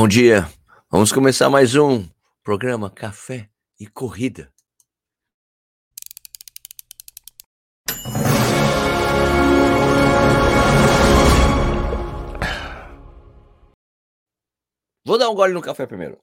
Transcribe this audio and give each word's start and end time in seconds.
Bom 0.00 0.06
dia. 0.06 0.48
Vamos 0.88 1.10
começar 1.10 1.50
mais 1.50 1.74
um 1.74 2.08
programa 2.44 2.88
Café 2.88 3.50
e 3.80 3.84
Corrida. 3.88 4.48
Vou 15.04 15.18
dar 15.18 15.28
um 15.30 15.34
gole 15.34 15.52
no 15.52 15.60
café 15.60 15.84
primeiro. 15.84 16.16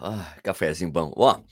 Ah, 0.00 0.36
cafézinho 0.42 0.90
bom. 0.90 1.12
Ó, 1.14 1.44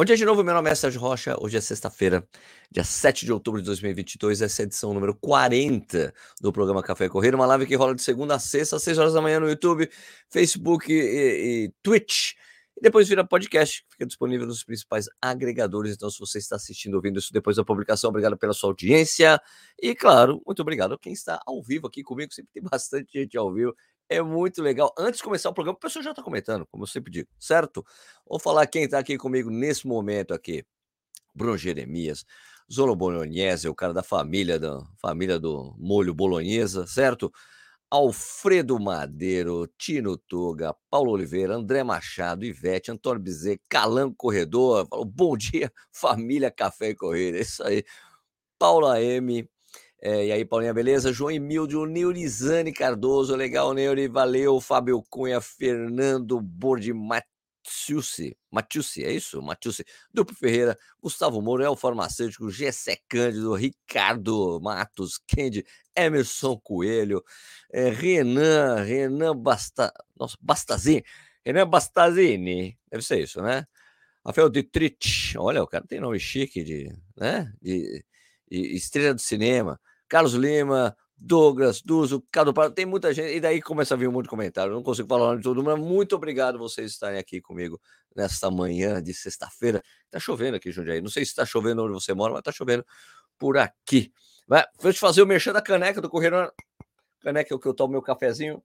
bom 0.00 0.04
dia 0.06 0.16
de 0.16 0.24
novo, 0.24 0.42
meu 0.42 0.54
nome 0.54 0.70
é 0.70 0.74
Sérgio 0.74 0.98
Rocha. 0.98 1.36
Hoje 1.38 1.58
é 1.58 1.60
sexta-feira, 1.60 2.26
dia 2.70 2.82
7 2.82 3.26
de 3.26 3.32
outubro 3.34 3.60
de 3.60 3.66
2022. 3.66 4.40
Essa 4.40 4.62
é 4.62 4.64
a 4.64 4.66
edição 4.66 4.94
número 4.94 5.14
40 5.14 6.14
do 6.40 6.50
programa 6.50 6.82
Café 6.82 7.06
Corrida. 7.06 7.36
Uma 7.36 7.44
live 7.44 7.66
que 7.66 7.74
rola 7.74 7.94
de 7.94 8.00
segunda 8.00 8.34
a 8.34 8.38
sexta, 8.38 8.76
às 8.76 8.82
6 8.82 8.96
horas 8.96 9.12
da 9.12 9.20
manhã 9.20 9.38
no 9.38 9.46
YouTube, 9.46 9.90
Facebook 10.30 10.90
e, 10.90 11.66
e 11.66 11.72
Twitch. 11.82 12.30
E 12.78 12.80
depois 12.80 13.10
vira 13.10 13.22
podcast, 13.22 13.84
fica 13.90 14.06
disponível 14.06 14.46
nos 14.46 14.64
principais 14.64 15.04
agregadores. 15.20 15.96
Então, 15.96 16.08
se 16.08 16.18
você 16.18 16.38
está 16.38 16.56
assistindo, 16.56 16.94
ouvindo 16.94 17.18
isso 17.18 17.30
depois 17.30 17.56
da 17.56 17.62
publicação, 17.62 18.08
obrigado 18.08 18.38
pela 18.38 18.54
sua 18.54 18.70
audiência. 18.70 19.38
E, 19.78 19.94
claro, 19.94 20.40
muito 20.46 20.62
obrigado 20.62 20.94
a 20.94 20.98
quem 20.98 21.12
está 21.12 21.42
ao 21.46 21.62
vivo 21.62 21.86
aqui 21.86 22.02
comigo. 22.02 22.32
Sempre 22.32 22.52
tem 22.54 22.62
bastante 22.62 23.18
gente 23.18 23.36
ao 23.36 23.52
vivo. 23.52 23.76
É 24.12 24.20
muito 24.20 24.60
legal. 24.60 24.92
Antes 24.98 25.18
de 25.18 25.24
começar 25.24 25.50
o 25.50 25.54
programa, 25.54 25.76
o 25.76 25.80
pessoal 25.80 26.02
já 26.02 26.10
está 26.10 26.20
comentando, 26.20 26.66
como 26.66 26.82
eu 26.82 26.88
sempre 26.88 27.12
digo, 27.12 27.28
certo? 27.38 27.86
Vou 28.28 28.40
falar 28.40 28.66
quem 28.66 28.82
está 28.82 28.98
aqui 28.98 29.16
comigo 29.16 29.48
nesse 29.50 29.86
momento 29.86 30.34
aqui. 30.34 30.64
Bruno 31.32 31.56
Jeremias, 31.56 32.24
Zolo 32.72 32.96
Bolognese, 32.96 33.68
o 33.68 33.74
cara 33.74 33.94
da 33.94 34.02
família, 34.02 34.58
da 34.58 34.80
família 35.00 35.38
do 35.38 35.76
molho 35.78 36.12
bolonhesa, 36.12 36.88
certo? 36.88 37.32
Alfredo 37.88 38.80
Madeiro, 38.80 39.68
Tino 39.78 40.16
Tuga, 40.16 40.74
Paulo 40.90 41.12
Oliveira, 41.12 41.54
André 41.54 41.84
Machado, 41.84 42.44
Ivete, 42.44 42.90
Antônio 42.90 43.22
Bizet, 43.22 43.60
Calango 43.68 44.16
Corredor, 44.16 44.88
falou, 44.88 45.04
bom 45.04 45.36
dia, 45.36 45.72
família 45.92 46.50
Café 46.50 46.90
e 46.90 46.94
Corrida, 46.96 47.38
é 47.38 47.42
isso 47.42 47.62
aí. 47.62 47.84
Paula 48.58 49.00
M, 49.00 49.48
é, 50.02 50.26
e 50.26 50.32
aí, 50.32 50.46
Paulinha, 50.46 50.72
beleza? 50.72 51.12
João 51.12 51.30
Emílio, 51.30 51.84
Neurizane 51.84 52.72
Cardoso, 52.72 53.36
legal, 53.36 53.74
Neuri, 53.74 54.08
valeu. 54.08 54.58
Fábio 54.58 55.02
Cunha, 55.10 55.42
Fernando 55.42 56.40
Bordi 56.40 56.94
Matiusi, 56.94 58.34
Matiusi, 58.50 59.04
é 59.04 59.12
isso? 59.12 59.42
Matiusi, 59.42 59.84
Duplo 60.10 60.34
Ferreira, 60.34 60.78
Gustavo 61.02 61.42
Moura, 61.42 61.66
El 61.66 61.76
Farmacêutico, 61.76 62.50
Gessé 62.50 62.98
Cândido, 63.06 63.52
Ricardo 63.54 64.58
Matos, 64.62 65.18
Kendi, 65.18 65.66
Emerson 65.94 66.58
Coelho, 66.58 67.22
é, 67.70 67.90
Renan, 67.90 68.76
Renan 68.82 69.36
Basta, 69.36 69.92
nossa, 70.18 70.38
Bastazini, 70.40 71.04
Renan 71.44 71.68
Bastazini, 71.68 72.78
deve 72.90 73.04
ser 73.04 73.20
isso, 73.20 73.42
né? 73.42 73.66
Rafael 74.24 74.48
Dietrich, 74.48 75.36
olha, 75.36 75.62
o 75.62 75.66
cara 75.66 75.84
tem 75.86 76.00
nome 76.00 76.18
chique 76.18 76.64
de, 76.64 76.90
né? 77.18 77.52
De, 77.60 78.02
de 78.50 78.74
estrela 78.74 79.12
do 79.12 79.20
cinema. 79.20 79.78
Carlos 80.10 80.34
Lima, 80.34 80.94
Douglas, 81.16 81.80
Duzo, 81.80 82.20
Cado 82.32 82.52
Prado, 82.52 82.74
tem 82.74 82.84
muita 82.84 83.14
gente, 83.14 83.32
e 83.32 83.40
daí 83.40 83.62
começa 83.62 83.94
a 83.94 83.96
vir 83.96 84.08
um 84.08 84.12
monte 84.12 84.24
de 84.24 84.30
comentário. 84.30 84.72
Não 84.72 84.82
consigo 84.82 85.06
falar 85.06 85.22
o 85.22 85.26
nome 85.28 85.38
de 85.38 85.44
todo 85.44 85.56
mundo, 85.58 85.70
mas 85.70 85.78
muito 85.78 86.16
obrigado 86.16 86.58
vocês 86.58 86.90
estarem 86.90 87.18
aqui 87.18 87.40
comigo 87.40 87.80
nesta 88.16 88.50
manhã 88.50 89.00
de 89.00 89.14
sexta-feira. 89.14 89.80
Tá 90.10 90.18
chovendo 90.18 90.56
aqui, 90.56 90.72
Jundiaí. 90.72 91.00
Não 91.00 91.08
sei 91.08 91.24
se 91.24 91.30
está 91.30 91.46
chovendo 91.46 91.84
onde 91.84 91.92
você 91.92 92.12
mora, 92.12 92.32
mas 92.32 92.42
tá 92.42 92.50
chovendo 92.50 92.84
por 93.38 93.56
aqui. 93.56 94.12
Vai, 94.48 94.64
vou 94.80 94.92
te 94.92 94.98
fazer 94.98 95.22
o 95.22 95.26
mexer 95.26 95.52
da 95.52 95.62
caneca 95.62 96.00
do 96.00 96.10
Correio. 96.10 96.52
Caneca 97.20 97.54
é 97.54 97.56
o 97.56 97.60
que 97.60 97.68
eu 97.68 97.74
tomo 97.74 97.92
meu 97.92 98.02
cafezinho. 98.02 98.60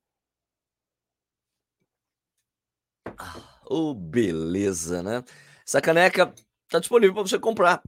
Ah, 3.19 3.59
oh, 3.65 3.93
beleza, 3.93 5.03
né? 5.03 5.23
Essa 5.67 5.79
caneca 5.79 6.33
tá 6.69 6.79
disponível 6.79 7.13
para 7.13 7.23
você 7.23 7.37
comprar 7.37 7.83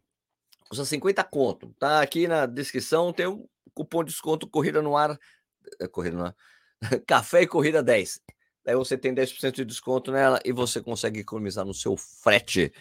custa 0.67 0.85
50 0.85 1.23
conto. 1.25 1.73
Tá 1.79 2.01
aqui 2.01 2.27
na 2.27 2.45
descrição, 2.45 3.13
tem 3.13 3.27
um 3.27 3.47
cupom 3.73 4.03
de 4.03 4.11
desconto 4.11 4.47
Corrida 4.47 4.81
no 4.81 4.97
Ar, 4.97 5.17
é, 5.79 5.87
Corrida 5.87 6.17
no 6.17 6.25
Ar, 6.25 6.35
Café 7.07 7.43
e 7.43 7.47
Corrida 7.47 7.83
10. 7.83 8.21
Daí 8.65 8.75
você 8.75 8.97
tem 8.97 9.13
10% 9.13 9.51
de 9.51 9.65
desconto 9.65 10.11
nela 10.11 10.39
e 10.43 10.51
você 10.51 10.81
consegue 10.81 11.21
economizar 11.21 11.65
no 11.65 11.73
seu 11.73 11.95
frete. 11.95 12.73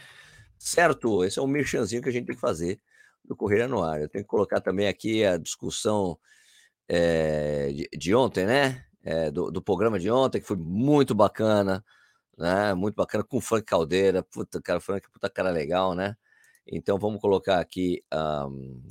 Certo? 0.58 1.24
Esse 1.24 1.38
é 1.38 1.42
um 1.42 1.46
merchanzinho 1.46 2.02
que 2.02 2.08
a 2.08 2.12
gente 2.12 2.26
tem 2.26 2.34
que 2.34 2.40
fazer 2.40 2.80
do 3.24 3.36
Corrida 3.36 3.68
no 3.68 3.82
Ar. 3.82 4.00
Eu 4.00 4.08
tenho 4.08 4.24
que 4.24 4.28
colocar 4.28 4.60
também 4.60 4.88
aqui 4.88 5.24
a 5.24 5.36
discussão 5.36 6.18
é, 6.88 7.68
de, 7.72 7.88
de, 7.96 8.14
ontem, 8.14 8.46
né? 8.46 8.84
É, 9.02 9.30
do, 9.30 9.50
do, 9.50 9.62
programa 9.62 9.98
de 9.98 10.10
ontem, 10.10 10.40
que 10.40 10.46
foi 10.46 10.56
muito 10.56 11.14
bacana, 11.14 11.84
né? 12.36 12.74
Muito 12.74 12.96
bacana, 12.96 13.22
com 13.22 13.36
o 13.38 13.40
Frank 13.40 13.64
Caldeira. 13.64 14.22
Puta, 14.22 14.60
cara, 14.60 14.80
Frank, 14.80 15.08
puta 15.10 15.30
cara 15.30 15.50
legal, 15.50 15.94
né? 15.94 16.16
Então 16.66 16.98
vamos 16.98 17.20
colocar 17.20 17.60
aqui 17.60 18.02
um, 18.12 18.82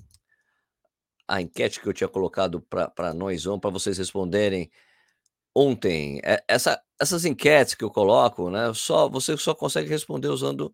a 1.27 1.41
enquete 1.41 1.81
que 1.81 1.87
eu 1.87 1.93
tinha 1.93 2.07
colocado 2.07 2.61
para 2.61 3.13
nós, 3.13 3.43
para 3.59 3.69
vocês 3.69 3.97
responderem 3.97 4.69
ontem. 5.53 6.19
É, 6.23 6.43
essa, 6.47 6.81
essas 6.99 7.25
enquetes 7.25 7.75
que 7.75 7.83
eu 7.83 7.91
coloco, 7.91 8.49
né? 8.49 8.73
Só 8.73 9.09
você 9.09 9.37
só 9.37 9.55
consegue 9.55 9.89
responder 9.89 10.27
usando 10.27 10.73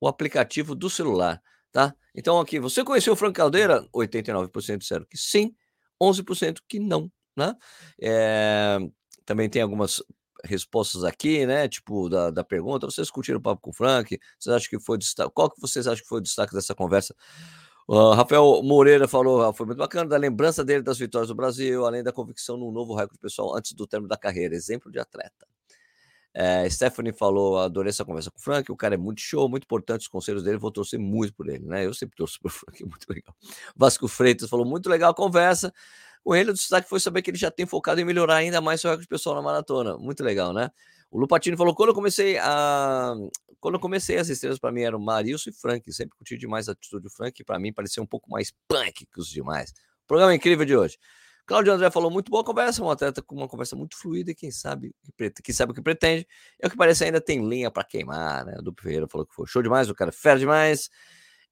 o 0.00 0.08
aplicativo 0.08 0.74
do 0.74 0.88
celular, 0.88 1.42
tá? 1.70 1.94
Então 2.14 2.40
aqui, 2.40 2.58
você 2.58 2.82
conheceu 2.82 3.12
o 3.12 3.16
Frank 3.16 3.34
Caldeira? 3.34 3.86
89% 3.94 4.78
disseram 4.78 5.04
que 5.04 5.18
sim, 5.18 5.54
11% 6.02 6.60
que 6.66 6.80
não, 6.80 7.10
né? 7.36 7.54
É, 8.00 8.78
também 9.24 9.48
tem 9.48 9.62
algumas 9.62 10.02
respostas 10.44 11.04
aqui, 11.04 11.46
né? 11.46 11.68
Tipo, 11.68 12.08
da, 12.08 12.30
da 12.30 12.44
pergunta. 12.44 12.86
Vocês 12.86 13.10
curtiram 13.10 13.38
o 13.38 13.42
papo 13.42 13.60
com 13.60 13.70
o 13.70 13.72
Frank? 13.72 14.18
Vocês 14.38 14.54
acham 14.54 14.68
que 14.68 14.78
foi 14.78 14.98
destaque? 14.98 15.30
Qual 15.34 15.50
que 15.50 15.60
vocês 15.60 15.86
acham 15.86 16.02
que 16.02 16.08
foi 16.08 16.18
o 16.18 16.22
destaque 16.22 16.54
dessa 16.54 16.74
conversa? 16.74 17.14
Uh, 17.88 18.12
Rafael 18.12 18.62
Moreira 18.62 19.08
falou, 19.08 19.42
ah, 19.42 19.52
foi 19.52 19.66
muito 19.66 19.78
bacana, 19.78 20.08
da 20.08 20.16
lembrança 20.16 20.64
dele 20.64 20.80
das 20.80 20.96
vitórias 20.96 21.26
do 21.28 21.34
Brasil, 21.34 21.84
além 21.84 22.04
da 22.04 22.12
convicção 22.12 22.56
num 22.56 22.70
novo 22.70 22.94
recorde 22.94 23.18
pessoal 23.18 23.56
antes 23.56 23.72
do 23.72 23.84
término 23.84 24.08
da 24.08 24.16
carreira, 24.16 24.54
exemplo 24.54 24.92
de 24.92 25.00
atleta. 25.00 25.44
É, 26.32 26.70
Stephanie 26.70 27.12
falou, 27.12 27.58
adorei 27.58 27.90
essa 27.90 28.04
conversa 28.04 28.30
com 28.30 28.38
o 28.38 28.40
Frank, 28.40 28.70
o 28.70 28.76
cara 28.76 28.94
é 28.94 28.96
muito 28.96 29.20
show, 29.20 29.48
muito 29.48 29.64
importante 29.64 30.02
os 30.02 30.08
conselhos 30.08 30.44
dele, 30.44 30.56
vou 30.56 30.70
torcer 30.70 31.00
muito 31.00 31.34
por 31.34 31.48
ele, 31.48 31.66
né? 31.66 31.84
Eu 31.84 31.92
sempre 31.92 32.16
torço 32.16 32.38
por 32.40 32.52
Frank, 32.52 32.80
é 32.80 32.86
muito 32.86 33.06
legal. 33.08 33.34
Vasco 33.74 34.06
Freitas 34.06 34.48
falou, 34.48 34.64
muito 34.64 34.88
legal 34.88 35.10
a 35.10 35.14
conversa, 35.14 35.74
com 36.22 36.34
ele, 36.34 36.50
o 36.50 36.54
destaque 36.54 36.88
foi 36.88 37.00
saber 37.00 37.22
que 37.22 37.30
ele 37.30 37.38
já 37.38 37.50
tem 37.50 37.66
focado 37.66 38.00
em 38.00 38.04
melhorar 38.04 38.36
ainda 38.36 38.60
mais 38.60 38.80
seu 38.80 38.90
recorde 38.90 39.08
pessoal 39.08 39.34
na 39.36 39.42
maratona. 39.42 39.96
Muito 39.96 40.22
legal, 40.22 40.52
né? 40.52 40.70
O 41.10 41.18
Lupatini 41.18 41.56
falou: 41.56 41.74
quando 41.74 41.88
eu 41.90 41.94
comecei 41.94 42.38
a. 42.38 43.14
Quando 43.58 43.74
eu 43.74 43.80
comecei, 43.80 44.16
as 44.16 44.28
estrelas 44.28 44.58
para 44.58 44.72
mim 44.72 44.82
eram 44.82 44.98
Marilson 44.98 45.50
e 45.50 45.52
Frank. 45.52 45.92
Sempre 45.92 46.16
curti 46.16 46.38
demais 46.38 46.68
a 46.68 46.72
atitude 46.72 47.02
do 47.02 47.10
Frank. 47.10 47.44
Para 47.44 47.58
mim, 47.58 47.72
parecia 47.72 48.02
um 48.02 48.06
pouco 48.06 48.30
mais 48.30 48.52
punk 48.68 49.06
que 49.06 49.20
os 49.20 49.28
demais. 49.28 49.72
Programa 50.06 50.34
incrível 50.34 50.64
de 50.64 50.76
hoje. 50.76 50.98
Cláudio 51.44 51.72
André 51.72 51.90
falou: 51.90 52.10
muito 52.10 52.30
boa 52.30 52.44
conversa. 52.44 52.82
Um 52.82 52.90
atleta 52.90 53.20
com 53.20 53.34
uma 53.34 53.48
conversa 53.48 53.74
muito 53.74 53.96
fluida 53.96 54.30
e 54.30 54.34
quem 54.34 54.50
sabe, 54.50 54.94
que 55.42 55.52
sabe 55.52 55.72
o 55.72 55.74
que 55.74 55.82
pretende. 55.82 56.26
É 56.60 56.68
o 56.68 56.70
que 56.70 56.76
parece 56.76 57.04
ainda 57.04 57.20
tem 57.20 57.46
linha 57.46 57.70
para 57.70 57.82
queimar, 57.82 58.44
né? 58.46 58.54
O 58.58 58.62
Duplo 58.62 58.84
Ferreira 58.84 59.08
falou 59.08 59.26
que 59.26 59.34
foi 59.34 59.46
show 59.46 59.62
demais. 59.62 59.90
O 59.90 59.94
cara 59.94 60.12
fera 60.12 60.38
demais. 60.38 60.88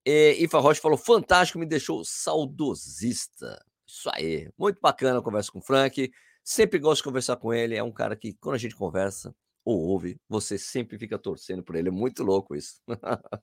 E 0.06 0.36
Ifa 0.44 0.60
Rocha 0.60 0.80
falou: 0.80 0.96
fantástico, 0.96 1.58
me 1.58 1.66
deixou 1.66 2.04
saudosista. 2.04 3.60
Isso 3.98 4.10
aí. 4.14 4.48
Muito 4.56 4.80
bacana 4.80 5.18
a 5.18 5.22
conversa 5.22 5.50
com 5.50 5.58
o 5.58 5.62
Frank. 5.62 6.10
Sempre 6.44 6.78
gosto 6.78 6.98
de 6.98 7.04
conversar 7.04 7.36
com 7.36 7.52
ele. 7.52 7.74
É 7.76 7.82
um 7.82 7.90
cara 7.92 8.14
que, 8.16 8.32
quando 8.34 8.54
a 8.54 8.58
gente 8.58 8.76
conversa 8.76 9.34
ou 9.64 9.76
ouve, 9.80 10.18
você 10.28 10.56
sempre 10.56 10.96
fica 10.98 11.18
torcendo 11.18 11.62
por 11.64 11.74
ele. 11.74 11.88
É 11.88 11.92
muito 11.92 12.22
louco 12.22 12.54
isso. 12.54 12.80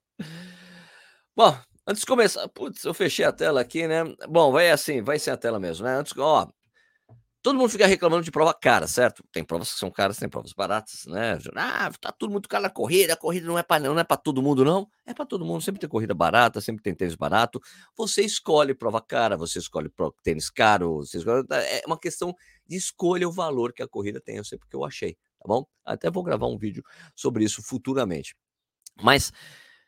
Bom, 1.36 1.54
antes 1.86 2.02
de 2.02 2.06
começar, 2.08 2.48
putz, 2.50 2.84
eu 2.84 2.94
fechei 2.94 3.26
a 3.26 3.32
tela 3.32 3.60
aqui, 3.62 3.88
né? 3.88 4.04
Bom, 4.30 4.52
vai 4.52 4.72
assim, 4.72 5.02
vai 5.02 5.20
ser 5.20 5.32
a 5.32 5.38
tela 5.38 5.60
mesmo, 5.60 5.86
né? 5.86 5.98
Antes, 5.98 6.14
ó, 6.18 6.48
Todo 7.46 7.60
mundo 7.60 7.70
fica 7.70 7.86
reclamando 7.86 8.24
de 8.24 8.32
prova 8.32 8.56
cara, 8.56 8.88
certo? 8.88 9.24
Tem 9.32 9.44
provas 9.44 9.72
que 9.72 9.78
são 9.78 9.92
caras, 9.92 10.18
tem 10.18 10.28
provas 10.28 10.52
baratas, 10.52 11.06
né? 11.06 11.38
Ah, 11.56 11.92
tá 12.02 12.12
tudo 12.12 12.32
muito 12.32 12.50
caro 12.50 12.64
na 12.64 12.72
corrida, 12.72 13.14
a 13.14 13.16
corrida 13.16 13.46
não 13.46 13.56
é 13.56 13.62
para 13.62 13.84
não 13.84 14.00
é 14.00 14.04
para 14.04 14.18
todo 14.18 14.42
mundo 14.42 14.66
não. 14.66 14.90
É 15.06 15.14
para 15.14 15.28
todo 15.28 15.46
mundo, 15.46 15.62
sempre 15.62 15.80
tem 15.80 15.88
corrida 15.88 16.16
barata, 16.16 16.60
sempre 16.60 16.82
tem 16.82 16.96
tênis 16.96 17.14
barato. 17.14 17.62
Você 17.96 18.24
escolhe 18.24 18.74
prova 18.74 19.00
cara, 19.00 19.38
você 19.38 19.60
escolhe 19.60 19.92
tênis 20.24 20.50
caro, 20.50 20.96
você 21.06 21.20
escolhe, 21.20 21.46
é 21.52 21.84
uma 21.86 22.00
questão 22.00 22.34
de 22.66 22.78
escolha 22.78 23.30
o 23.30 23.32
valor 23.32 23.74
que 23.74 23.84
a 23.84 23.88
corrida 23.88 24.20
tem, 24.20 24.38
eu 24.38 24.44
sei 24.44 24.58
porque 24.58 24.76
eu 24.76 24.84
achei, 24.84 25.14
tá 25.14 25.46
bom? 25.46 25.68
Até 25.86 26.10
vou 26.10 26.24
gravar 26.24 26.48
um 26.48 26.58
vídeo 26.58 26.84
sobre 27.16 27.44
isso 27.44 27.62
futuramente. 27.62 28.36
Mas 29.00 29.32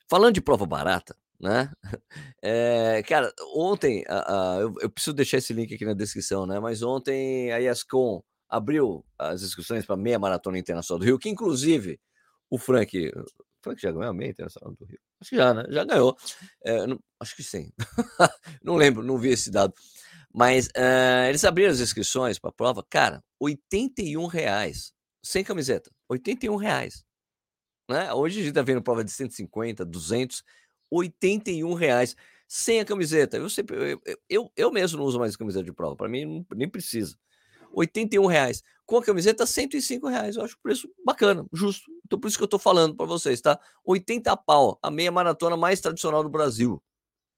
falando 0.07 0.35
de 0.35 0.41
prova 0.41 0.67
barata, 0.67 1.17
né? 1.39 1.71
É, 2.41 3.03
cara, 3.03 3.33
ontem, 3.55 4.03
uh, 4.03 4.31
uh, 4.31 4.61
eu, 4.61 4.75
eu, 4.81 4.89
preciso 4.89 5.13
deixar 5.15 5.37
esse 5.37 5.51
link 5.53 5.73
aqui 5.73 5.83
na 5.83 5.93
descrição, 5.93 6.45
né? 6.45 6.59
Mas 6.59 6.81
ontem 6.81 7.51
a 7.51 7.59
ESCOM 7.59 8.23
abriu 8.47 9.03
as 9.19 9.41
inscrições 9.41 9.85
para 9.85 9.97
meia 9.97 10.17
maratona 10.17 10.57
internacional 10.57 10.99
do 10.99 11.05
Rio, 11.05 11.19
que 11.19 11.29
inclusive 11.29 11.99
o 12.49 12.57
Frank, 12.57 13.11
Frank 13.61 13.81
já 13.81 13.91
ganhou 13.91 14.09
a 14.09 14.13
meia 14.13 14.29
internacional 14.29 14.73
do 14.75 14.85
Rio? 14.85 14.99
Acho 15.19 15.29
que 15.29 15.35
já, 15.35 15.53
né? 15.53 15.65
Já 15.69 15.83
ganhou. 15.83 16.15
É, 16.63 16.87
não, 16.87 16.99
acho 17.19 17.35
que 17.35 17.43
sim. 17.43 17.71
não 18.63 18.75
lembro, 18.75 19.03
não 19.03 19.17
vi 19.17 19.29
esse 19.29 19.51
dado. 19.51 19.73
Mas 20.33 20.67
uh, 20.67 21.27
eles 21.27 21.43
abriram 21.43 21.71
as 21.71 21.79
inscrições 21.79 22.39
para 22.39 22.49
a 22.49 22.53
prova, 22.53 22.85
cara, 22.89 23.23
81 23.39 24.25
reais, 24.27 24.93
sem 25.23 25.43
camiseta, 25.43 25.91
81 26.07 26.55
reais. 26.55 27.03
Né? 27.89 28.13
Hoje 28.13 28.39
a 28.39 28.43
gente 28.43 28.49
está 28.49 28.61
vendo 28.61 28.81
prova 28.81 29.03
de 29.03 29.11
150, 29.11 29.85
200, 29.85 30.43
81 30.89 31.73
reais 31.73 32.15
sem 32.47 32.79
a 32.79 32.85
camiseta. 32.85 33.37
Eu, 33.37 33.49
sempre, 33.49 33.75
eu, 33.91 34.01
eu, 34.29 34.51
eu 34.55 34.71
mesmo 34.71 34.99
não 34.99 35.05
uso 35.05 35.19
mais 35.19 35.35
camiseta 35.35 35.65
de 35.65 35.73
prova, 35.73 35.95
para 35.95 36.07
mim 36.07 36.25
não, 36.25 36.45
nem 36.55 36.69
precisa. 36.69 37.17
81 37.73 38.25
reais. 38.25 38.63
Com 38.85 38.97
a 38.97 39.03
camiseta, 39.03 39.45
105 39.45 40.07
reais. 40.07 40.35
Eu 40.35 40.43
acho 40.43 40.55
o 40.55 40.61
preço 40.61 40.89
bacana, 41.05 41.45
justo. 41.51 41.91
Então, 42.05 42.19
por 42.19 42.27
isso 42.27 42.37
que 42.37 42.43
eu 42.43 42.45
estou 42.45 42.59
falando 42.59 42.95
para 42.95 43.05
vocês, 43.05 43.41
tá? 43.41 43.59
80 43.83 44.35
pau, 44.37 44.79
a 44.81 44.89
meia 44.89 45.11
maratona 45.11 45.57
mais 45.57 45.81
tradicional 45.81 46.23
do 46.23 46.29
Brasil, 46.29 46.81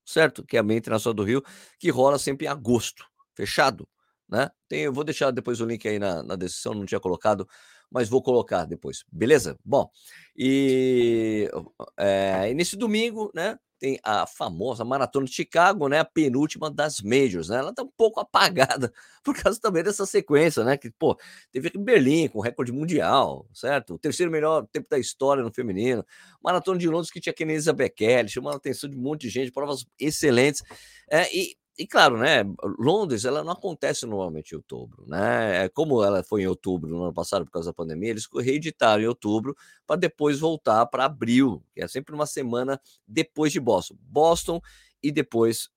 certo? 0.06 0.46
Que 0.46 0.58
é 0.58 0.60
a 0.60 0.64
meia 0.64 0.78
internacional 0.78 1.16
do 1.16 1.24
Rio, 1.24 1.44
que 1.80 1.90
rola 1.90 2.20
sempre 2.20 2.46
em 2.46 2.50
agosto, 2.50 3.04
fechado, 3.36 3.88
né? 4.30 4.50
Tem, 4.68 4.82
eu 4.82 4.94
vou 4.94 5.04
deixar 5.04 5.32
depois 5.32 5.60
o 5.60 5.66
link 5.66 5.88
aí 5.88 5.98
na, 5.98 6.22
na 6.22 6.36
descrição, 6.36 6.76
não 6.76 6.86
tinha 6.86 7.00
colocado, 7.00 7.48
mas 7.92 8.10
vou 8.10 8.22
colocar 8.22 8.66
depois, 8.66 9.04
beleza? 9.12 9.58
Bom, 9.64 9.90
e, 10.36 11.50
é, 11.98 12.50
e 12.50 12.54
nesse 12.54 12.76
domingo, 12.76 13.32
né? 13.34 13.58
tem 13.80 13.98
a 14.04 14.28
famosa 14.28 14.84
Maratona 14.84 15.26
de 15.26 15.32
Chicago, 15.32 15.88
né? 15.88 16.00
A 16.00 16.06
penúltima 16.06 16.70
das 16.70 17.02
Majors, 17.02 17.48
né? 17.48 17.58
Ela 17.58 17.74
tá 17.74 17.82
um 17.82 17.92
pouco 17.98 18.20
apagada 18.20 18.92
por 19.24 19.36
causa 19.36 19.60
também 19.60 19.82
dessa 19.82 20.06
sequência, 20.06 20.64
né? 20.64 20.78
Que, 20.78 20.92
pô, 20.92 21.18
teve 21.52 21.72
Berlim 21.78 22.28
com 22.28 22.42
recorde 22.42 22.72
mundial, 22.72 23.48
certo? 23.54 23.96
O 23.96 24.00
terceiro 24.00 24.32
melhor 24.32 24.68
tempo 24.72 24.88
da 24.90 25.00
história 25.00 25.42
no 25.42 25.52
feminino. 25.52 26.06
Maratona 26.44 26.78
de 26.78 26.90
Londres 26.90 27.10
que 27.10 27.22
tinha 27.22 27.34
Kenenisa 27.34 27.72
Bekele, 27.72 28.28
chamou 28.28 28.52
a 28.52 28.56
atenção 28.58 28.90
de 28.90 28.98
um 28.98 29.02
monte 29.02 29.22
de 29.22 29.30
gente, 29.30 29.52
provas 29.52 29.86
excelentes. 29.98 30.62
É, 31.10 31.34
e 31.36 31.56
e 31.80 31.88
claro, 31.88 32.18
né, 32.18 32.44
Londres 32.78 33.26
ela 33.26 33.44
não 33.44 33.54
acontece 33.54 34.06
normalmente 34.06 34.52
em 34.52 34.58
outubro, 34.58 35.06
né? 35.08 35.66
É, 35.66 35.70
como 35.70 36.04
ela 36.04 36.22
foi 36.24 36.42
em 36.44 36.48
outubro 36.48 36.90
no 36.90 37.04
ano 37.04 37.14
passado 37.14 37.46
por 37.46 37.52
causa 37.52 37.70
da 37.70 37.74
pandemia, 37.74 38.10
eles 38.10 38.28
reeditaram 38.36 39.02
em 39.02 39.08
outubro 39.08 39.56
para 39.88 39.96
depois 39.96 40.40
voltar 40.40 40.86
para 40.88 41.06
abril, 41.06 41.64
que 41.74 41.82
é 41.82 41.88
sempre 41.88 42.14
uma 42.14 42.26
semana 42.26 42.80
depois 43.08 43.54
de 43.54 43.60
Boston. 43.62 43.96
Boston 44.02 44.62
e 45.02 45.12
depois 45.12 45.70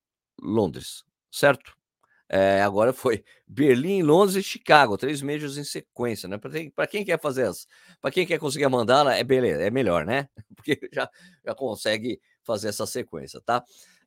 Londres, 0.43 1.04
certo? 1.31 1.72
É, 2.28 2.62
agora 2.62 2.93
foi 2.94 3.22
Berlim, 3.46 4.02
Londres 4.02 4.37
e 4.37 4.43
Chicago, 4.43 4.96
três 4.96 5.20
meses 5.20 5.58
em 5.58 5.64
sequência, 5.64 6.28
né? 6.28 6.38
Para 6.75 6.87
quem 6.87 7.04
quer 7.04 7.20
fazer 7.20 7.44
as, 7.46 7.66
para 8.00 8.10
quem 8.10 8.26
quer 8.26 8.38
conseguir 8.38 8.64
a 8.64 8.70
mandala, 8.70 9.14
é 9.14 9.22
beleza, 9.22 9.62
é 9.62 9.70
melhor, 9.70 10.06
né? 10.06 10.28
Porque 10.56 10.81
já, 10.93 11.08
já 11.44 11.54
consegue 11.54 12.19
fazer 12.43 12.69
essa 12.69 12.87
sequência, 12.87 13.40
tá? 13.44 13.62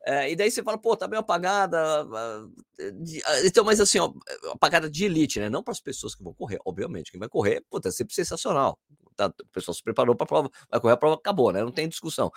É, 0.08 0.32
e 0.32 0.36
daí 0.36 0.52
você 0.52 0.62
fala, 0.62 0.78
pô, 0.78 0.96
tá 0.96 1.08
bem 1.08 1.18
apagada. 1.18 2.08
De, 3.02 3.24
então, 3.44 3.66
mas 3.66 3.82
assim, 3.82 3.98
ó, 3.98 4.14
apagada 4.52 4.88
de 4.88 5.06
elite, 5.06 5.40
né? 5.40 5.50
Não 5.50 5.64
para 5.64 5.72
as 5.72 5.80
pessoas 5.80 6.14
que 6.14 6.24
vão 6.24 6.32
correr, 6.32 6.60
obviamente. 6.64 7.10
Quem 7.10 7.20
vai 7.20 7.28
correr, 7.28 7.66
pô, 7.68 7.82
é 7.84 7.90
sempre 7.90 8.14
sensacional. 8.14 8.78
Tá, 9.16 9.28
o 9.28 9.48
pessoal 9.48 9.74
se 9.74 9.82
preparou 9.82 10.16
para 10.16 10.26
a 10.26 10.28
prova, 10.28 10.52
vai 10.70 10.80
correr 10.80 10.94
a 10.94 10.98
prova, 10.98 11.16
acabou, 11.16 11.52
né? 11.52 11.64
Não 11.64 11.72
tem 11.72 11.90
discussão. 11.90 12.32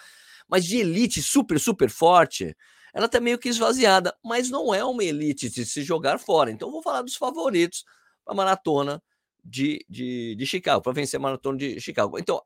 Mas 0.48 0.64
de 0.64 0.78
elite 0.78 1.20
super, 1.20 1.60
super 1.60 1.90
forte, 1.90 2.56
ela 2.94 3.06
tá 3.06 3.20
meio 3.20 3.38
que 3.38 3.50
esvaziada, 3.50 4.16
mas 4.24 4.48
não 4.48 4.74
é 4.74 4.82
uma 4.82 5.04
elite 5.04 5.50
de 5.50 5.66
se 5.66 5.82
jogar 5.82 6.18
fora. 6.18 6.50
Então, 6.50 6.70
vou 6.70 6.82
falar 6.82 7.02
dos 7.02 7.16
favoritos 7.16 7.84
para 8.24 8.32
a 8.32 8.36
maratona 8.36 9.02
de, 9.44 9.84
de, 9.86 10.34
de 10.36 10.46
Chicago, 10.46 10.80
para 10.80 10.92
vencer 10.92 11.18
a 11.18 11.22
maratona 11.22 11.58
de 11.58 11.78
Chicago. 11.80 12.18
Então, 12.18 12.40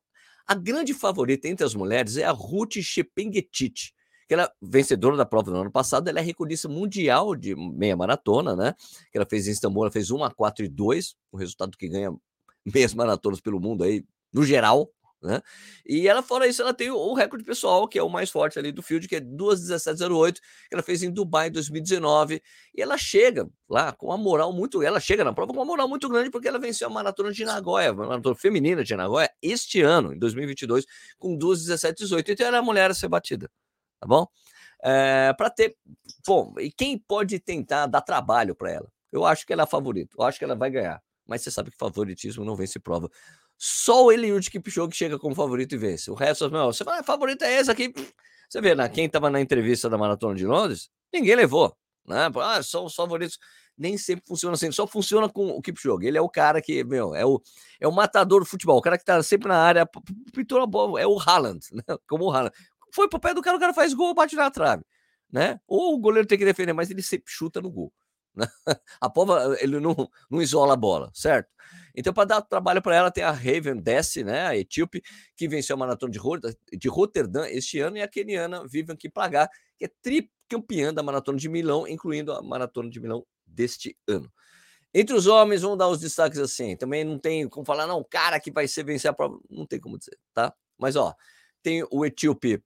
a 0.44 0.54
grande 0.56 0.92
favorita 0.92 1.46
entre 1.46 1.64
as 1.64 1.74
mulheres 1.74 2.16
é 2.16 2.24
a 2.24 2.32
Ruth 2.32 2.80
Chepengetich 2.80 3.92
que 4.32 4.34
ela 4.34 4.50
vencedora 4.62 5.14
da 5.14 5.26
prova 5.26 5.50
do 5.50 5.56
ano 5.58 5.70
passado, 5.70 6.08
ela 6.08 6.19
é 6.19 6.23
recordista 6.23 6.67
mundial 6.67 7.37
de 7.37 7.55
meia 7.55 7.94
maratona, 7.94 8.56
né? 8.56 8.75
Que 9.11 9.19
ela 9.19 9.26
fez 9.29 9.46
em 9.46 9.50
Istambul, 9.50 9.84
ela 9.84 9.93
fez 9.93 10.11
1 10.11 10.25
a 10.25 10.31
4 10.31 10.64
e 10.64 10.69
2, 10.70 11.14
o 11.31 11.37
resultado 11.37 11.76
que 11.76 11.87
ganha 11.87 12.11
meias 12.64 12.94
maratonas 12.94 13.43
pelo 13.43 13.61
mundo 13.61 13.84
aí, 13.84 14.02
no 14.32 14.43
geral, 14.43 14.90
né? 15.23 15.43
E 15.87 16.08
ela, 16.08 16.23
fora 16.23 16.46
isso, 16.46 16.62
ela 16.62 16.73
tem 16.73 16.90
o 16.90 17.12
recorde 17.12 17.44
pessoal, 17.44 17.87
que 17.87 17.99
é 17.99 18.02
o 18.02 18.08
mais 18.08 18.31
forte 18.31 18.58
ali 18.58 18.73
do 18.73 18.81
field, 18.82 19.06
que 19.06 19.17
é 19.17 19.20
2,1708, 19.20 20.37
que 20.37 20.40
ela 20.73 20.82
fez 20.82 21.02
em 21.02 21.11
Dubai 21.11 21.49
em 21.49 21.52
2019. 21.52 22.43
E 22.75 22.81
ela 22.81 22.96
chega 22.96 23.46
lá 23.69 23.93
com 23.93 24.06
uma 24.06 24.17
moral 24.17 24.50
muito. 24.50 24.82
Ela 24.82 24.99
chega 24.99 25.23
na 25.23 25.34
prova 25.34 25.52
com 25.52 25.58
uma 25.58 25.67
moral 25.67 25.87
muito 25.87 26.08
grande, 26.08 26.31
porque 26.31 26.49
ela 26.49 26.58
venceu 26.58 26.88
a 26.88 26.90
maratona 26.90 27.32
de 27.32 27.44
Nagoya, 27.44 27.90
a 27.90 27.93
maratona 27.93 28.34
feminina 28.34 28.82
de 28.82 28.96
Nagoya, 28.96 29.31
este 29.43 29.82
ano, 29.82 30.14
em 30.14 30.19
2022, 30.19 30.87
com 31.19 31.37
2,1718. 31.37 32.31
Então 32.31 32.46
era 32.46 32.61
a 32.61 32.62
mulher 32.62 32.90
a 32.90 32.94
ser 32.94 33.08
batida 33.08 33.50
tá 34.02 34.06
bom? 34.06 34.26
É, 34.82 35.28
eh, 35.28 35.32
para 35.34 35.49
ter. 35.49 35.76
Bom, 36.26 36.54
e 36.58 36.70
quem 36.72 36.99
pode 36.99 37.38
tentar 37.38 37.87
dar 37.87 38.00
trabalho 38.00 38.54
para 38.54 38.70
ela? 38.70 38.88
Eu 39.12 39.25
acho 39.25 39.46
que 39.46 39.52
ela 39.52 39.62
é 39.62 39.64
a 39.64 39.66
favorita, 39.66 40.16
eu 40.19 40.25
acho 40.25 40.38
que 40.38 40.44
ela 40.44 40.56
vai 40.56 40.70
ganhar. 40.70 41.00
Mas 41.26 41.43
você 41.43 41.50
sabe 41.50 41.70
que 41.70 41.76
favoritismo 41.76 42.44
não 42.44 42.56
vence 42.56 42.81
prova. 42.81 43.08
Só 43.56 44.06
o 44.06 44.12
Eliud 44.12 44.50
Kipchoge 44.50 44.96
chega 44.96 45.19
como 45.19 45.37
favorito 45.37 45.75
e 45.75 45.78
vence. 45.78 46.10
O 46.10 46.14
resto, 46.14 46.50
meu, 46.50 46.66
você 46.66 46.82
fala, 46.82 46.99
ah, 46.99 47.04
favorito 47.04 47.43
é 47.43 47.60
esse 47.60 47.70
aqui. 47.70 47.94
Você 48.49 48.60
vê, 48.60 48.75
né, 48.75 48.88
quem 48.88 49.06
estava 49.06 49.31
na 49.31 49.40
entrevista 49.40 49.88
da 49.88 49.96
Maratona 49.96 50.34
de 50.34 50.44
Londres, 50.44 50.90
ninguém 51.12 51.37
levou. 51.37 51.76
Né? 52.06 52.28
Ah, 52.37 52.60
são 52.62 52.87
os 52.87 52.94
favoritos. 52.94 53.38
Nem 53.78 53.96
sempre 53.96 54.26
funciona 54.26 54.55
assim, 54.55 54.70
só 54.72 54.87
funciona 54.87 55.28
com 55.28 55.46
o 55.48 55.62
Kipchoge. 55.62 56.06
Ele 56.06 56.19
é 56.19 56.20
o 56.20 56.28
cara 56.28 56.60
que, 56.60 56.82
meu, 56.82 57.14
é 57.14 57.25
o, 57.25 57.40
é 57.81 57.87
o 57.87 57.93
matador 57.93 58.40
do 58.40 58.46
futebol, 58.46 58.78
o 58.78 58.82
cara 58.82 58.98
que 58.98 59.05
tá 59.05 59.22
sempre 59.22 59.48
na 59.48 59.56
área, 59.56 59.88
pintou 60.32 60.60
a 60.60 60.66
bola, 60.66 61.00
é 61.00 61.06
o 61.06 61.19
Haaland, 61.19 61.64
né? 61.72 61.82
Como 62.08 62.25
o 62.25 62.31
Haaland 62.32 62.52
foi 62.92 63.08
pro 63.08 63.18
pé 63.18 63.34
do 63.34 63.42
cara, 63.42 63.56
o 63.56 63.60
cara 63.60 63.74
faz 63.74 63.94
gol, 63.94 64.14
bate 64.14 64.36
na 64.36 64.50
trave, 64.50 64.84
né? 65.30 65.58
Ou 65.66 65.94
o 65.94 65.98
goleiro 65.98 66.28
tem 66.28 66.38
que 66.38 66.44
defender, 66.44 66.72
mas 66.72 66.90
ele 66.90 67.02
sempre 67.02 67.32
chuta 67.32 67.60
no 67.60 67.70
gol. 67.70 67.92
Né? 68.34 68.46
A 68.98 69.10
pova, 69.10 69.58
ele 69.60 69.78
não, 69.78 69.94
não 70.30 70.40
isola 70.40 70.72
a 70.72 70.76
bola, 70.76 71.10
certo? 71.12 71.50
Então, 71.94 72.14
para 72.14 72.24
dar 72.24 72.40
trabalho 72.40 72.80
para 72.80 72.96
ela, 72.96 73.10
tem 73.10 73.22
a 73.22 73.30
Raven 73.30 73.76
Desce, 73.76 74.24
né? 74.24 74.46
A 74.46 74.56
etíope, 74.56 75.02
que 75.36 75.46
venceu 75.46 75.74
a 75.74 75.78
maratona 75.78 76.10
de, 76.10 76.18
de 76.78 76.88
Roterdã 76.88 77.46
este 77.46 77.78
ano, 77.80 77.98
e 77.98 78.02
a 78.02 78.08
keniana 78.08 78.66
Vivian 78.66 78.96
Kiplagat, 78.96 79.50
que 79.76 79.84
é 79.84 79.90
tricampeã 80.00 80.94
da 80.94 81.02
maratona 81.02 81.36
de 81.36 81.46
Milão, 81.46 81.86
incluindo 81.86 82.32
a 82.32 82.40
maratona 82.40 82.88
de 82.88 82.98
Milão 82.98 83.26
deste 83.46 83.98
ano. 84.08 84.32
Entre 84.94 85.14
os 85.14 85.26
homens, 85.26 85.60
vamos 85.60 85.76
dar 85.76 85.88
os 85.88 86.00
destaques 86.00 86.38
assim. 86.38 86.74
Também 86.74 87.04
não 87.04 87.18
tem 87.18 87.46
como 87.48 87.66
falar, 87.66 87.86
não, 87.86 88.02
cara 88.02 88.40
que 88.40 88.50
vai 88.50 88.66
ser 88.66 88.84
vencer 88.84 89.10
a 89.10 89.14
prova. 89.14 89.38
Não 89.50 89.66
tem 89.66 89.78
como 89.78 89.98
dizer, 89.98 90.18
tá? 90.32 90.54
Mas, 90.78 90.96
ó, 90.96 91.14
tem 91.62 91.86
o 91.90 92.04
etíope 92.04 92.62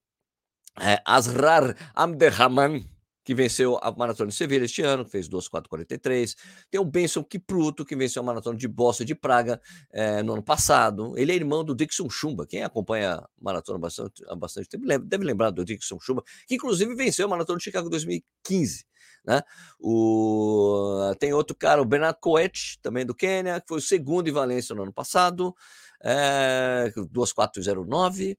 é, 0.80 1.00
Asrar 1.04 1.76
Amderrahman, 1.94 2.84
que 3.26 3.34
venceu 3.34 3.76
a 3.82 3.90
Maratona 3.90 4.30
de 4.30 4.36
Sevilha 4.36 4.64
este 4.64 4.82
ano, 4.82 5.04
que 5.04 5.10
fez 5.10 5.28
2,443. 5.28 6.36
Tem 6.70 6.80
o 6.80 6.84
Benson 6.84 7.24
Kipruto, 7.24 7.84
que 7.84 7.96
venceu 7.96 8.22
a 8.22 8.24
Maratona 8.24 8.56
de 8.56 8.68
Boston 8.68 9.04
de 9.04 9.16
Praga 9.16 9.60
é, 9.92 10.22
no 10.22 10.34
ano 10.34 10.42
passado. 10.44 11.12
Ele 11.18 11.32
é 11.32 11.34
irmão 11.34 11.64
do 11.64 11.74
Dixon 11.74 12.08
Chumba. 12.08 12.46
Quem 12.46 12.62
acompanha 12.62 13.14
a 13.14 13.28
Maratona 13.40 13.78
há 13.78 13.80
bastante, 13.80 14.24
há 14.28 14.36
bastante 14.36 14.68
tempo 14.68 14.86
deve 14.86 15.24
lembrar 15.24 15.50
do 15.50 15.64
Dixon 15.64 15.98
Chumba, 16.00 16.22
que 16.46 16.54
inclusive 16.54 16.94
venceu 16.94 17.26
a 17.26 17.28
Maratona 17.28 17.58
de 17.58 17.64
Chicago 17.64 17.90
2015. 17.90 18.86
Né? 19.26 19.42
O, 19.80 21.12
tem 21.18 21.32
outro 21.32 21.56
cara, 21.56 21.82
o 21.82 21.84
Bernard 21.84 22.18
Coet, 22.20 22.78
também 22.80 23.04
do 23.04 23.12
Quênia, 23.12 23.60
que 23.60 23.66
foi 23.66 23.78
o 23.78 23.82
segundo 23.82 24.28
em 24.28 24.32
Valência 24.32 24.72
no 24.72 24.84
ano 24.84 24.92
passado, 24.92 25.52
é, 26.00 26.92
2,409. 27.10 28.38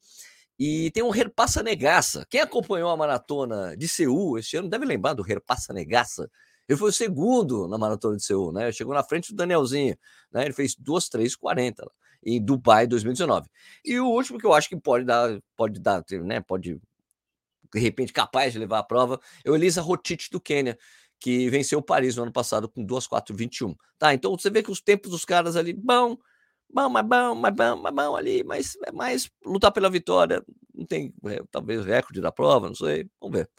E 0.60 0.90
tem 0.92 1.04
um 1.04 1.14
Herpassa 1.14 1.62
Negaça. 1.62 2.26
Quem 2.30 2.42
acompanhou 2.42 2.90
a 2.90 2.98
maratona 2.98 3.76
de 3.78 3.88
Seul 3.88 4.40
este 4.40 4.58
ano 4.58 4.70
deve 4.70 4.86
lembrar 4.86 5.14
do 5.14 5.24
Herpassa 5.30 5.72
Negaça. 5.74 6.30
Ele 6.68 6.78
foi 6.78 6.90
o 6.90 6.94
segundo 6.94 7.68
na 7.68 7.78
maratona 7.78 8.18
de 8.18 8.24
Seul, 8.24 8.52
né? 8.52 8.72
Chegou 8.72 8.94
na 8.94 9.04
frente 9.04 9.32
do 9.32 9.38
Danielzinho, 9.38 9.96
né? 10.32 10.46
Ele 10.46 10.54
fez 10.54 10.76
2:3:40 10.76 11.90
em 12.26 12.44
Dubai 12.44 12.88
2019. 12.88 13.48
E 13.86 14.00
o 14.00 14.08
último 14.08 14.40
que 14.40 14.46
eu 14.46 14.54
acho 14.54 14.68
que 14.70 14.76
pode 14.78 15.06
dar, 15.06 15.40
pode 15.56 15.80
dar, 15.80 16.04
né? 16.24 16.42
Pode 16.42 16.80
de 17.74 17.80
repente 17.80 18.14
capaz 18.14 18.54
de 18.54 18.60
levar 18.60 18.80
a 18.80 18.84
prova, 18.84 19.20
é 19.46 19.52
o 19.52 19.56
Elisa 19.56 19.82
Rotich 19.82 20.30
do 20.32 20.40
Quênia, 20.40 20.78
que 21.20 21.50
venceu 21.50 21.82
Paris 21.82 22.16
no 22.16 22.24
ano 22.24 22.32
passado 22.32 22.70
com 22.70 22.84
2:4:21. 22.86 23.76
Tá? 24.00 24.14
Então 24.14 24.32
você 24.38 24.50
vê 24.50 24.64
que 24.64 24.72
os 24.72 24.82
tempos 24.82 25.12
dos 25.12 25.26
caras 25.26 25.56
ali, 25.56 25.74
bom, 25.74 26.18
bom, 26.70 26.90
mais 26.90 27.06
bom, 27.06 27.36
mais 27.36 27.56
bom, 27.56 27.76
mais 27.78 27.96
bom 27.96 28.16
ali, 28.16 28.44
mas 28.44 28.78
é 28.86 28.92
mais 28.92 29.30
lutar 29.46 29.72
pela 29.72 29.90
vitória. 29.90 30.44
Não 30.74 30.86
tem, 30.86 31.14
é, 31.26 31.42
talvez, 31.52 31.86
recorde 31.86 32.22
da 32.22 32.32
prova, 32.32 32.68
não 32.68 32.76
sei. 32.76 33.10
Vamos 33.20 33.40
ver. 33.40 33.50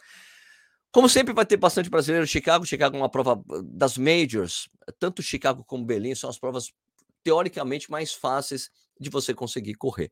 Como 0.90 1.08
sempre, 1.08 1.34
vai 1.34 1.44
ter 1.44 1.56
bastante 1.56 1.90
brasileiro. 1.90 2.26
Chicago, 2.26 2.64
Chicago 2.64 2.96
é 2.96 3.00
uma 3.00 3.10
prova 3.10 3.42
das 3.64 3.98
majors. 3.98 4.68
Tanto 4.98 5.22
Chicago 5.22 5.64
como 5.64 5.84
Berlim 5.84 6.14
são 6.14 6.30
as 6.30 6.38
provas 6.38 6.72
teoricamente 7.22 7.90
mais 7.90 8.12
fáceis 8.12 8.70
de 8.98 9.10
você 9.10 9.34
conseguir 9.34 9.74
correr. 9.74 10.10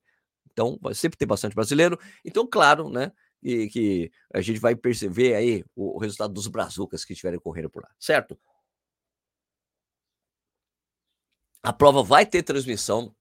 Então, 0.53 0.79
vai 0.81 0.95
sempre 0.95 1.19
ter 1.19 1.27
bastante 1.27 1.55
brasileiro. 1.55 1.99
Então, 2.25 2.47
claro, 2.47 2.89
né? 2.91 3.13
E 3.43 3.69
que 3.69 4.11
a 4.33 4.41
gente 4.41 4.59
vai 4.59 4.75
perceber 4.75 5.35
aí 5.35 5.65
o 5.75 5.99
resultado 5.99 6.33
dos 6.33 6.47
brazucas 6.47 7.05
que 7.05 7.13
estiverem 7.13 7.39
correndo 7.39 7.71
por 7.71 7.83
lá, 7.83 7.91
certo? 7.99 8.39
A 11.67 11.73
prova 11.73 12.01
vai 12.01 12.25
ter 12.25 12.45
transmissão 12.45 13.13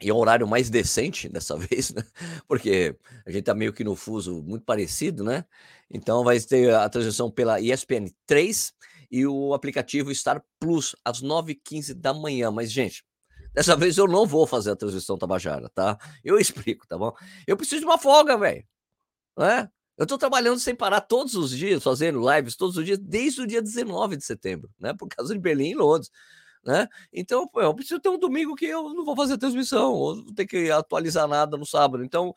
em 0.00 0.10
um 0.10 0.16
horário 0.16 0.48
mais 0.48 0.70
decente 0.70 1.28
dessa 1.28 1.54
vez, 1.60 1.92
né? 1.92 2.02
Porque 2.48 2.96
a 3.26 3.30
gente 3.30 3.44
tá 3.44 3.54
meio 3.54 3.70
que 3.70 3.84
no 3.84 3.94
fuso 3.94 4.42
muito 4.42 4.64
parecido, 4.64 5.22
né? 5.22 5.44
Então 5.90 6.24
vai 6.24 6.40
ter 6.40 6.74
a 6.74 6.88
transmissão 6.88 7.30
pela 7.30 7.60
ESPN 7.60 8.10
3 8.24 8.72
e 9.10 9.26
o 9.26 9.52
aplicativo 9.52 10.12
Star 10.14 10.42
Plus 10.58 10.96
às 11.04 11.22
9h15 11.22 11.92
da 11.92 12.14
manhã. 12.14 12.50
Mas, 12.50 12.72
gente, 12.72 13.04
dessa 13.52 13.76
vez 13.76 13.98
eu 13.98 14.08
não 14.08 14.24
vou 14.24 14.46
fazer 14.46 14.70
a 14.70 14.76
transmissão 14.76 15.18
Tabajara, 15.18 15.68
tá? 15.68 15.98
Eu 16.24 16.38
explico, 16.40 16.88
tá 16.88 16.96
bom? 16.96 17.12
Eu 17.46 17.58
preciso 17.58 17.80
de 17.80 17.86
uma 17.86 17.98
folga, 17.98 18.38
velho. 18.38 18.64
Né? 19.36 19.68
Eu 19.98 20.04
estou 20.04 20.16
trabalhando 20.16 20.58
sem 20.58 20.74
parar 20.74 21.02
todos 21.02 21.34
os 21.34 21.50
dias, 21.50 21.82
fazendo 21.82 22.26
lives 22.34 22.56
todos 22.56 22.78
os 22.78 22.86
dias, 22.86 22.98
desde 22.98 23.42
o 23.42 23.46
dia 23.46 23.60
19 23.60 24.16
de 24.16 24.24
setembro, 24.24 24.70
né? 24.80 24.94
Por 24.94 25.08
causa 25.08 25.34
de 25.34 25.38
Berlim 25.38 25.72
e 25.72 25.74
Londres 25.74 26.10
né? 26.64 26.88
Então, 27.12 27.46
pô, 27.46 27.60
eu 27.60 27.74
preciso 27.74 28.00
ter 28.00 28.08
um 28.08 28.18
domingo 28.18 28.54
que 28.54 28.66
eu 28.66 28.94
não 28.94 29.04
vou 29.04 29.16
fazer 29.16 29.38
transmissão, 29.38 29.92
ou 29.92 30.16
não 30.16 30.34
ter 30.34 30.46
que 30.46 30.70
atualizar 30.70 31.26
nada 31.26 31.56
no 31.56 31.66
sábado. 31.66 32.04
Então, 32.04 32.34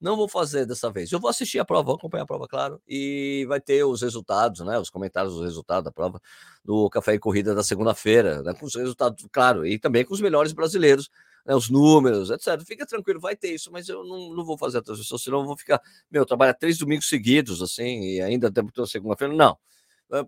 não 0.00 0.16
vou 0.16 0.28
fazer 0.28 0.64
dessa 0.64 0.90
vez. 0.90 1.10
Eu 1.10 1.20
vou 1.20 1.28
assistir 1.28 1.58
a 1.58 1.64
prova, 1.64 1.86
vou 1.86 1.96
acompanhar 1.96 2.22
a 2.22 2.26
prova, 2.26 2.46
claro, 2.46 2.80
e 2.86 3.44
vai 3.48 3.60
ter 3.60 3.84
os 3.84 4.02
resultados, 4.02 4.60
né? 4.60 4.78
Os 4.78 4.90
comentários 4.90 5.34
dos 5.34 5.42
resultados 5.42 5.84
da 5.84 5.92
prova 5.92 6.20
do 6.64 6.88
Café 6.88 7.14
e 7.14 7.18
Corrida 7.18 7.54
da 7.54 7.64
segunda-feira, 7.64 8.42
né? 8.42 8.54
Com 8.54 8.66
os 8.66 8.74
resultados, 8.74 9.26
claro, 9.32 9.66
e 9.66 9.78
também 9.78 10.04
com 10.04 10.14
os 10.14 10.20
melhores 10.20 10.52
brasileiros, 10.52 11.10
né? 11.44 11.54
Os 11.54 11.68
números, 11.68 12.30
etc. 12.30 12.60
Fica 12.64 12.86
tranquilo, 12.86 13.20
vai 13.20 13.34
ter 13.36 13.52
isso, 13.54 13.72
mas 13.72 13.88
eu 13.88 14.04
não, 14.04 14.34
não 14.34 14.44
vou 14.44 14.56
fazer 14.56 14.78
a 14.78 14.82
transmissão, 14.82 15.18
senão 15.18 15.40
eu 15.40 15.46
vou 15.46 15.56
ficar, 15.56 15.80
meu, 16.10 16.24
trabalhar 16.24 16.54
três 16.54 16.78
domingos 16.78 17.08
seguidos, 17.08 17.60
assim, 17.60 18.00
e 18.02 18.20
ainda 18.20 18.52
tempo 18.52 18.86
segunda-feira. 18.86 19.34
Não 19.34 19.56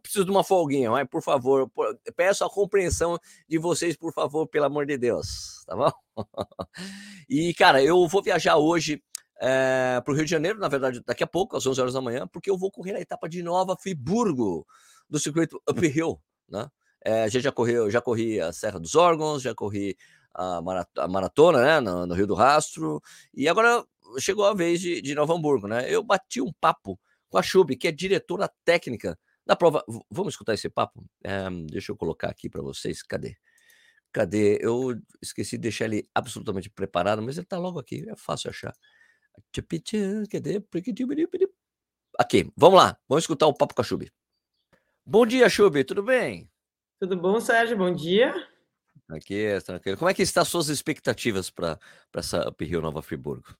preciso 0.03 0.25
de 0.25 0.31
uma 0.31 0.45
folguinha, 0.45 0.91
mas 0.91 1.09
por 1.09 1.23
favor, 1.23 1.71
peço 2.17 2.45
a 2.45 2.51
compreensão 2.51 3.19
de 3.49 3.59
vocês, 3.59 3.97
por 3.97 4.13
favor, 4.13 4.47
pelo 4.47 4.67
amor 4.67 4.87
de 4.87 4.99
Deus, 4.99 5.65
tá 5.67 5.75
bom? 5.77 5.91
e, 7.29 7.55
cara, 7.55 7.83
eu 7.83 8.07
vou 8.07 8.23
viajar 8.23 8.57
hoje 8.57 9.03
é, 9.41 9.97
eh, 9.97 10.01
para 10.03 10.13
o 10.13 10.15
Rio 10.15 10.25
de 10.25 10.31
Janeiro, 10.31 10.59
na 10.59 10.69
verdade, 10.69 11.03
daqui 11.07 11.25
a 11.25 11.27
pouco, 11.27 11.57
às 11.57 11.67
11 11.67 11.81
horas 11.81 11.95
da 11.95 12.01
manhã, 12.01 12.27
porque 12.27 12.51
eu 12.51 12.59
vou 12.59 12.71
correr 12.71 12.95
a 12.95 13.01
etapa 13.01 13.29
de 13.29 13.43
Nova 13.43 13.77
Friburgo, 13.77 14.67
do 15.09 15.19
circuito 15.19 15.61
Uphill, 15.69 16.21
né? 16.49 16.69
É, 17.03 17.23
a 17.23 17.29
gente 17.29 17.43
já 17.43 17.53
correu, 17.53 17.91
já 17.91 18.01
corri 18.01 18.39
a 18.39 18.53
Serra 18.53 18.79
dos 18.79 18.95
Órgãos, 18.95 19.43
já 19.43 19.55
corri 19.55 19.97
a, 20.35 20.61
maratona, 21.09 21.63
né, 21.63 21.81
no, 21.81 22.07
no, 22.07 22.15
Rio 22.15 22.27
do 22.27 22.35
Rastro, 22.35 23.03
e 23.35 23.49
agora 23.49 23.85
chegou 24.19 24.45
a 24.45 24.55
vez 24.55 24.81
de, 24.81 25.01
de 25.01 25.15
Novo 25.15 25.33
Hamburgo, 25.33 25.67
né? 25.67 25.93
Eu 25.93 26.03
bati 26.03 26.41
um 26.41 26.53
papo 26.61 26.99
com 27.29 27.39
a 27.39 27.43
Chub, 27.43 27.75
que 27.77 27.89
é 27.89 27.93
diretora 27.93 28.51
técnica 28.65 29.19
da 29.51 29.57
prova, 29.57 29.85
vamos 30.09 30.35
escutar 30.35 30.55
esse 30.55 30.71
papo? 30.71 31.05
É, 31.25 31.51
deixa 31.73 31.91
eu 31.91 31.97
colocar 31.97 32.29
aqui 32.29 32.49
para 32.49 32.63
vocês. 32.63 33.03
Cadê? 33.03 33.37
Cadê? 34.13 34.59
Eu 34.61 34.97
esqueci 35.21 35.57
de 35.57 35.63
deixar 35.63 35.87
ele 35.87 36.09
absolutamente 36.15 36.71
preparado, 36.71 37.21
mas 37.21 37.37
ele 37.37 37.45
está 37.45 37.59
logo 37.59 37.81
aqui, 37.81 38.09
é 38.09 38.15
fácil 38.15 38.51
achar. 38.51 38.73
Cadê? 40.31 40.65
Aqui, 42.17 42.53
vamos 42.57 42.79
lá, 42.79 42.97
vamos 43.09 43.25
escutar 43.25 43.49
o 43.49 43.55
papo 43.55 43.75
com 43.75 43.81
a 43.81 43.85
Chubi. 43.85 44.13
Bom 45.05 45.27
dia, 45.27 45.49
Chubi, 45.49 45.83
tudo 45.83 46.05
bem? 46.05 46.49
Tudo 47.01 47.17
bom, 47.17 47.41
Sérgio? 47.41 47.77
Bom 47.77 47.93
dia. 47.93 48.33
Aqui, 49.09 49.49
tranquilo. 49.67 49.99
Como 49.99 50.09
é 50.09 50.15
que 50.15 50.23
estão 50.23 50.43
as 50.45 50.49
suas 50.49 50.69
expectativas 50.69 51.51
para 51.51 51.77
essa 52.15 52.49
Up 52.49 52.65
Rio 52.65 52.81
Nova 52.81 53.03
Friburgo? 53.03 53.53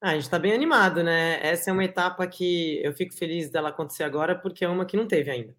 Ah, 0.00 0.10
a 0.10 0.14
gente 0.14 0.24
está 0.24 0.38
bem 0.38 0.52
animado, 0.52 1.02
né? 1.02 1.40
Essa 1.42 1.70
é 1.70 1.72
uma 1.72 1.84
etapa 1.84 2.26
que 2.26 2.80
eu 2.84 2.92
fico 2.92 3.14
feliz 3.14 3.50
dela 3.50 3.70
acontecer 3.70 4.04
agora, 4.04 4.38
porque 4.38 4.64
é 4.64 4.68
uma 4.68 4.84
que 4.84 4.96
não 4.96 5.08
teve 5.08 5.30
ainda. 5.30 5.56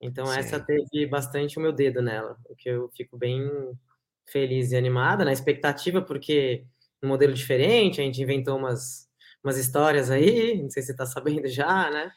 Então, 0.00 0.26
Sim. 0.26 0.38
essa 0.38 0.60
teve 0.60 1.06
bastante 1.06 1.58
o 1.58 1.62
meu 1.62 1.72
dedo 1.72 2.02
nela, 2.02 2.38
o 2.48 2.56
que 2.56 2.68
eu 2.70 2.90
fico 2.96 3.16
bem 3.18 3.42
feliz 4.30 4.72
e 4.72 4.76
animada, 4.76 5.24
na 5.24 5.32
expectativa, 5.32 6.02
porque 6.02 6.66
um 7.02 7.08
modelo 7.08 7.32
diferente, 7.34 8.00
a 8.00 8.04
gente 8.04 8.22
inventou 8.22 8.58
umas, 8.58 9.08
umas 9.44 9.58
histórias 9.58 10.10
aí, 10.10 10.62
não 10.62 10.70
sei 10.70 10.82
se 10.82 10.88
você 10.88 10.92
está 10.94 11.06
sabendo 11.06 11.48
já, 11.48 11.90
né? 11.90 12.12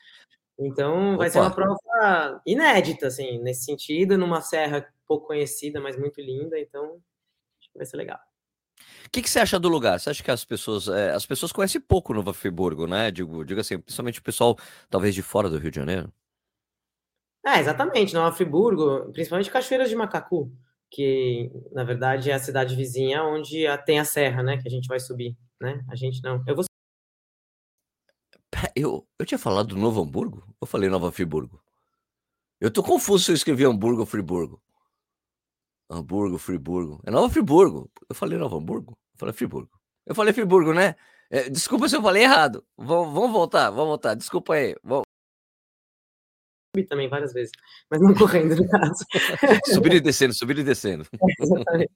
Então, 0.60 1.18
vai 1.18 1.30
Opa. 1.30 1.30
ser 1.30 1.40
uma 1.40 1.56
prova 1.56 2.42
inédita, 2.46 3.08
assim, 3.08 3.40
nesse 3.42 3.66
sentido, 3.66 4.18
numa 4.18 4.42
serra 4.42 4.88
pouco 5.08 5.28
conhecida, 5.28 5.82
mas 5.82 5.98
muito 5.98 6.22
linda, 6.22 6.60
então 6.60 7.02
acho 7.60 7.72
que 7.72 7.78
vai 7.80 7.86
ser 7.86 7.98
legal. 7.98 8.20
O 9.10 9.12
que, 9.12 9.24
que 9.24 9.30
você 9.30 9.40
acha 9.40 9.60
do 9.60 9.68
lugar? 9.68 10.00
Você 10.00 10.12
acha 10.12 10.24
que 10.24 10.30
as 10.30 10.46
pessoas, 10.46 10.88
é, 10.88 11.10
as 11.10 11.26
pessoas 11.26 11.52
conhecem 11.52 11.82
pouco 11.82 12.14
Nova 12.14 12.32
Friburgo, 12.32 12.86
né? 12.86 13.10
Digo, 13.10 13.44
digo 13.44 13.60
assim, 13.60 13.80
principalmente 13.80 14.20
o 14.20 14.24
pessoal 14.24 14.56
talvez 14.88 15.16
de 15.16 15.24
fora 15.24 15.50
do 15.50 15.58
Rio 15.58 15.72
de 15.72 15.78
Janeiro. 15.78 16.14
É, 17.44 17.60
exatamente, 17.60 18.14
Nova 18.14 18.36
Friburgo, 18.36 19.12
principalmente 19.12 19.50
Cachoeiras 19.50 19.90
de 19.90 19.96
Macacu, 19.96 20.52
que 20.92 21.52
na 21.72 21.84
verdade 21.84 22.30
é 22.30 22.36
a 22.36 22.40
cidade 22.40 22.76
vizinha 22.76 23.24
onde 23.24 23.66
tem 23.84 24.00
a 24.00 24.06
serra, 24.06 24.44
né? 24.44 24.58
Que 24.62 24.68
a 24.68 24.72
gente 24.72 24.88
vai 24.88 25.00
subir, 25.00 25.36
né? 25.60 25.84
A 25.90 25.96
gente 25.96 26.22
não. 26.22 26.44
Eu 26.46 26.56
vou. 26.56 26.66
Eu, 28.76 29.08
eu 29.18 29.26
tinha 29.26 29.40
falado 29.40 29.70
do 29.70 29.76
Novo 29.76 30.04
Hamburgo? 30.04 30.44
Eu 30.62 30.68
falei 30.68 30.88
Nova 30.88 31.12
Friburgo. 31.12 31.60
Eu 32.62 32.70
tô 32.70 32.84
confuso 32.84 33.24
se 33.24 33.32
eu 33.32 33.36
escrevi 33.36 33.66
Hamburgo 33.66 34.02
ou 34.02 34.06
Friburgo. 34.06 34.62
Hamburgo, 35.90 36.38
Friburgo. 36.38 37.02
É 37.06 37.12
Nova 37.12 37.30
Friburgo. 37.30 37.90
Eu 38.08 38.16
falei 38.16 38.38
Nova 38.38 38.58
Hamburgo? 38.58 38.98
Eu 39.14 39.20
falei 39.20 39.34
Friburgo. 39.34 39.72
Eu 40.06 40.14
falei 40.14 40.34
Friburgo, 40.34 40.74
né? 40.74 40.96
É, 41.30 41.50
desculpa 41.50 41.88
se 41.88 41.96
eu 41.96 42.02
falei 42.02 42.24
errado. 42.24 42.66
Vamos, 42.78 43.14
vamos 43.14 43.32
voltar, 43.32 43.70
vamos 43.70 43.88
voltar. 43.88 44.16
Desculpa 44.16 44.54
aí. 44.56 44.76
Vamos. 44.84 45.04
Subi 46.76 46.86
também 46.86 47.10
várias 47.10 47.34
vezes, 47.34 47.52
mas 47.90 48.00
não 48.00 48.14
correndo 48.14 48.56
no 48.56 48.68
caso. 48.70 49.04
subindo 49.74 49.96
e 49.96 50.00
descendo, 50.00 50.34
subindo 50.34 50.62
e 50.62 50.64
descendo. 50.64 51.06
É, 51.40 51.44
exatamente. 51.44 51.92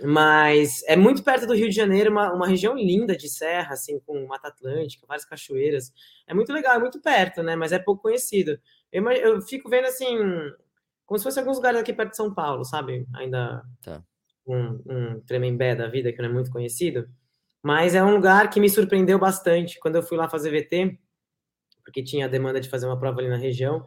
Mas 0.00 0.82
é 0.84 0.96
muito 0.96 1.24
perto 1.24 1.46
do 1.46 1.54
Rio 1.54 1.68
de 1.68 1.74
Janeiro, 1.74 2.10
uma, 2.10 2.32
uma 2.32 2.46
região 2.46 2.76
linda 2.76 3.16
de 3.16 3.28
serra, 3.28 3.72
assim, 3.72 3.98
com 4.06 4.26
Mata 4.26 4.48
Atlântica, 4.48 5.06
várias 5.06 5.26
cachoeiras. 5.26 5.92
É 6.26 6.32
muito 6.32 6.52
legal, 6.52 6.76
é 6.76 6.78
muito 6.78 7.00
perto, 7.00 7.42
né? 7.42 7.56
Mas 7.56 7.72
é 7.72 7.78
pouco 7.78 8.02
conhecido. 8.02 8.58
Eu, 8.92 9.10
eu 9.10 9.42
fico 9.42 9.68
vendo, 9.68 9.86
assim, 9.86 10.16
como 11.08 11.18
se 11.18 11.24
fosse 11.24 11.38
alguns 11.38 11.56
lugares 11.56 11.80
aqui 11.80 11.90
perto 11.90 12.10
de 12.10 12.16
São 12.18 12.34
Paulo, 12.34 12.66
sabe? 12.66 13.06
Ainda 13.14 13.64
tá. 13.82 14.04
um, 14.46 14.78
um 14.86 15.20
Tremembé 15.22 15.74
da 15.74 15.88
vida, 15.88 16.12
que 16.12 16.20
não 16.20 16.28
é 16.28 16.32
muito 16.32 16.50
conhecido. 16.50 17.08
Mas 17.62 17.94
é 17.94 18.04
um 18.04 18.14
lugar 18.14 18.50
que 18.50 18.60
me 18.60 18.68
surpreendeu 18.68 19.18
bastante 19.18 19.80
quando 19.80 19.96
eu 19.96 20.02
fui 20.02 20.18
lá 20.18 20.28
fazer 20.28 20.50
VT, 20.50 20.98
porque 21.82 22.02
tinha 22.02 22.26
a 22.26 22.28
demanda 22.28 22.60
de 22.60 22.68
fazer 22.68 22.84
uma 22.84 23.00
prova 23.00 23.20
ali 23.20 23.28
na 23.30 23.38
região. 23.38 23.86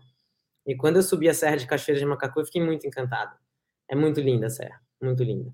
E 0.66 0.76
quando 0.76 0.96
eu 0.96 1.04
subi 1.04 1.30
a 1.30 1.34
Serra 1.34 1.58
de 1.58 1.68
Cachoeira 1.68 2.00
de 2.00 2.06
Macacu, 2.08 2.40
eu 2.40 2.46
fiquei 2.46 2.62
muito 2.62 2.88
encantado. 2.88 3.36
É 3.88 3.96
muito 3.96 4.20
linda 4.20 4.48
a 4.48 4.50
serra, 4.50 4.82
muito 5.00 5.24
linda. 5.24 5.54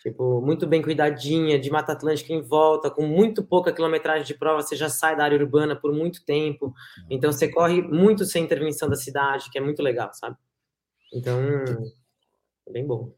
Tipo, 0.00 0.40
muito 0.40 0.66
bem 0.66 0.80
cuidadinha, 0.80 1.58
de 1.58 1.70
Mata 1.70 1.92
Atlântica 1.92 2.32
em 2.32 2.40
volta, 2.40 2.90
com 2.90 3.06
muito 3.06 3.44
pouca 3.44 3.70
quilometragem 3.70 4.26
de 4.26 4.34
prova, 4.34 4.62
você 4.62 4.74
já 4.74 4.88
sai 4.88 5.14
da 5.14 5.24
área 5.24 5.38
urbana 5.38 5.76
por 5.76 5.92
muito 5.92 6.24
tempo. 6.24 6.72
Então, 7.10 7.30
você 7.30 7.50
corre 7.50 7.82
muito 7.82 8.24
sem 8.24 8.42
intervenção 8.42 8.88
da 8.88 8.96
cidade, 8.96 9.50
que 9.50 9.58
é 9.58 9.60
muito 9.60 9.82
legal, 9.82 10.10
sabe? 10.14 10.36
Então, 11.12 11.38
é 12.66 12.72
bem 12.72 12.86
bom. 12.86 13.14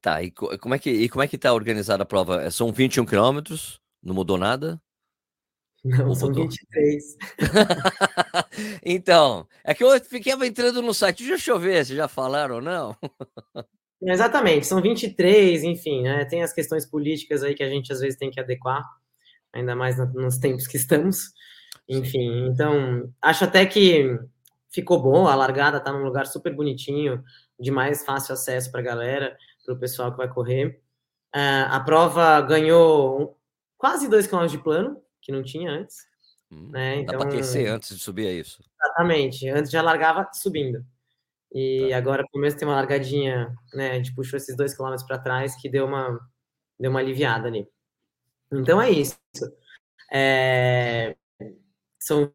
Tá, 0.00 0.22
e 0.22 0.30
como 0.30 0.74
é 0.74 0.78
que, 0.78 0.90
e 0.90 1.08
como 1.08 1.22
é 1.22 1.28
que 1.28 1.36
tá 1.36 1.52
organizada 1.52 2.02
a 2.02 2.06
prova? 2.06 2.42
É, 2.42 2.50
são 2.50 2.72
21 2.72 3.04
quilômetros? 3.04 3.80
Não 4.02 4.14
mudou 4.14 4.38
nada? 4.38 4.80
Não, 5.84 6.08
Ou 6.08 6.14
são 6.14 6.28
mudou? 6.28 6.44
23. 6.44 7.16
então, 8.84 9.48
é 9.64 9.74
que 9.74 9.82
eu 9.82 9.98
fiquei 10.00 10.32
entrando 10.32 10.82
no 10.82 10.92
site, 10.92 11.24
deixa 11.26 11.50
eu 11.50 11.58
ver 11.58 11.84
se 11.86 11.96
já 11.96 12.06
falaram 12.06 12.56
ou 12.56 12.60
não. 12.60 12.94
Exatamente, 14.02 14.66
são 14.66 14.80
23, 14.80 15.64
enfim, 15.64 16.02
né? 16.02 16.24
Tem 16.26 16.42
as 16.42 16.52
questões 16.52 16.84
políticas 16.84 17.42
aí 17.42 17.54
que 17.54 17.62
a 17.62 17.68
gente 17.68 17.92
às 17.92 18.00
vezes 18.00 18.18
tem 18.18 18.30
que 18.30 18.40
adequar, 18.40 18.82
ainda 19.52 19.74
mais 19.74 19.96
nos 20.14 20.38
tempos 20.38 20.66
que 20.66 20.76
estamos. 20.76 21.32
Enfim, 21.88 22.46
então, 22.46 23.10
acho 23.20 23.44
até 23.44 23.64
que 23.66 24.18
ficou 24.70 25.02
bom, 25.02 25.26
a 25.26 25.34
largada 25.34 25.80
tá 25.80 25.92
num 25.92 26.04
lugar 26.04 26.26
super 26.26 26.54
bonitinho, 26.54 27.22
de 27.58 27.70
mais 27.70 28.04
fácil 28.04 28.34
acesso 28.34 28.70
para 28.70 28.80
a 28.80 28.84
galera, 28.84 29.36
para 29.64 29.74
o 29.74 29.78
pessoal 29.78 30.10
que 30.10 30.18
vai 30.18 30.28
correr. 30.28 30.80
Uh, 31.34 31.68
a 31.70 31.80
prova 31.80 32.40
ganhou 32.40 33.38
quase 33.76 34.08
2 34.08 34.26
km 34.26 34.46
de 34.46 34.58
plano, 34.58 35.02
que 35.20 35.32
não 35.32 35.42
tinha 35.42 35.70
antes. 35.70 36.08
Hum, 36.50 36.70
né? 36.70 36.96
Então, 36.96 37.18
dá 37.18 37.24
para 37.24 37.34
aquecer 37.34 37.70
antes 37.72 37.96
de 37.96 38.02
subir, 38.02 38.26
é 38.26 38.32
isso? 38.32 38.62
Exatamente, 38.82 39.48
antes 39.48 39.70
já 39.70 39.82
largava 39.82 40.28
subindo. 40.32 40.84
E 41.52 41.88
tá. 41.90 41.96
agora, 41.96 42.24
começo 42.30 42.56
tem 42.56 42.66
uma 42.66 42.76
largadinha, 42.76 43.54
né? 43.74 43.92
A 43.92 43.94
gente 43.94 44.14
puxou 44.14 44.36
esses 44.36 44.56
2 44.56 44.76
km 44.76 44.94
para 45.06 45.18
trás, 45.18 45.54
que 45.60 45.68
deu 45.68 45.86
uma, 45.86 46.18
deu 46.78 46.90
uma 46.90 47.00
aliviada 47.00 47.48
ali. 47.48 47.68
Então 48.52 48.80
é 48.80 48.90
isso. 48.90 49.18
É, 50.12 51.16
são 52.00 52.32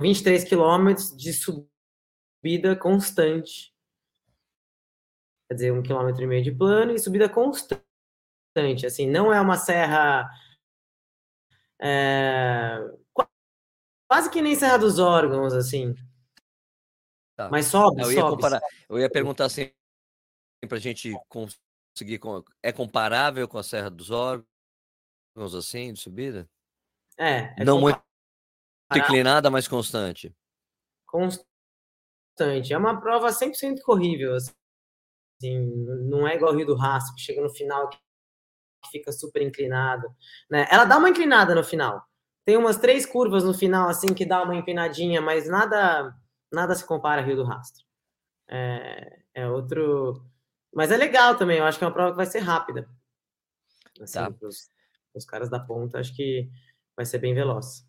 23 0.00 0.44
quilômetros 0.44 1.16
de 1.16 1.32
subida 1.32 2.76
constante. 2.76 3.72
Quer 5.48 5.54
dizer, 5.54 5.72
um 5.72 5.82
quilômetro 5.82 6.22
e 6.22 6.26
meio 6.26 6.42
de 6.42 6.52
plano 6.52 6.92
e 6.92 6.98
subida 6.98 7.28
constante. 7.28 7.82
Assim, 8.84 9.06
não 9.06 9.32
é 9.32 9.40
uma 9.40 9.56
serra 9.56 10.28
é, 11.84 12.78
quase 14.06 14.30
que 14.30 14.40
nem 14.40 14.54
Serra 14.54 14.76
dos 14.76 15.00
Órgãos, 15.00 15.52
assim. 15.52 15.96
Tá. 17.34 17.48
Mas 17.50 17.66
sobe, 17.66 18.02
eu 18.02 18.12
ia 18.12 18.20
sobe, 18.20 18.36
comparar, 18.36 18.60
sobe. 18.60 18.72
Eu 18.88 18.98
ia 19.00 19.10
perguntar 19.10 19.46
assim, 19.46 19.72
para 20.68 20.76
a 20.76 20.80
gente 20.80 21.12
conseguir... 21.28 22.20
É 22.62 22.70
comparável 22.70 23.48
com 23.48 23.58
a 23.58 23.64
Serra 23.64 23.90
dos 23.90 24.10
Órgãos, 24.10 24.46
assim, 25.56 25.92
de 25.92 25.98
subida? 25.98 26.48
É. 27.18 27.60
é 27.60 27.64
não 27.64 27.80
muito 27.80 28.00
inclinada, 28.98 29.50
mas 29.50 29.68
constante. 29.68 30.34
Constante. 31.06 32.72
É 32.72 32.78
uma 32.78 33.00
prova 33.00 33.28
100% 33.28 33.80
corrível, 33.82 34.34
assim. 34.34 34.52
Não 36.08 36.26
é 36.26 36.36
igual 36.36 36.52
o 36.52 36.56
Rio 36.56 36.66
do 36.66 36.76
Rastro, 36.76 37.14
que 37.14 37.20
chega 37.20 37.42
no 37.42 37.50
final 37.50 37.88
que 37.88 37.98
fica 38.90 39.12
super 39.12 39.42
inclinado, 39.42 40.08
né? 40.50 40.66
Ela 40.70 40.84
dá 40.84 40.98
uma 40.98 41.08
inclinada 41.08 41.54
no 41.54 41.62
final. 41.62 42.04
Tem 42.44 42.56
umas 42.56 42.76
três 42.76 43.06
curvas 43.06 43.44
no 43.44 43.54
final, 43.54 43.88
assim, 43.88 44.12
que 44.12 44.26
dá 44.26 44.42
uma 44.42 44.56
empinadinha, 44.56 45.20
mas 45.20 45.48
nada 45.48 46.14
nada 46.52 46.74
se 46.74 46.86
compara 46.86 47.22
a 47.22 47.24
Rio 47.24 47.36
do 47.36 47.44
Rastro. 47.44 47.84
É, 48.48 49.22
é 49.34 49.48
outro... 49.48 50.22
Mas 50.74 50.90
é 50.90 50.96
legal 50.96 51.36
também, 51.36 51.58
eu 51.58 51.64
acho 51.64 51.78
que 51.78 51.84
é 51.84 51.86
uma 51.86 51.92
prova 51.92 52.10
que 52.10 52.16
vai 52.16 52.26
ser 52.26 52.40
rápida. 52.40 52.88
Assim, 54.00 54.18
tá. 54.18 54.32
os 55.14 55.24
caras 55.24 55.50
da 55.50 55.60
ponta, 55.60 55.98
acho 55.98 56.14
que 56.14 56.50
vai 56.96 57.04
ser 57.04 57.18
bem 57.18 57.34
veloz. 57.34 57.86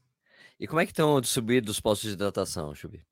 E 0.59 0.67
como 0.67 0.79
é 0.79 0.85
que 0.85 0.91
estão 0.91 1.19
distribuídos 1.19 1.71
os 1.75 1.81
postos 1.81 2.09
de 2.09 2.15
hidratação, 2.15 2.73
Chubi? 2.73 3.05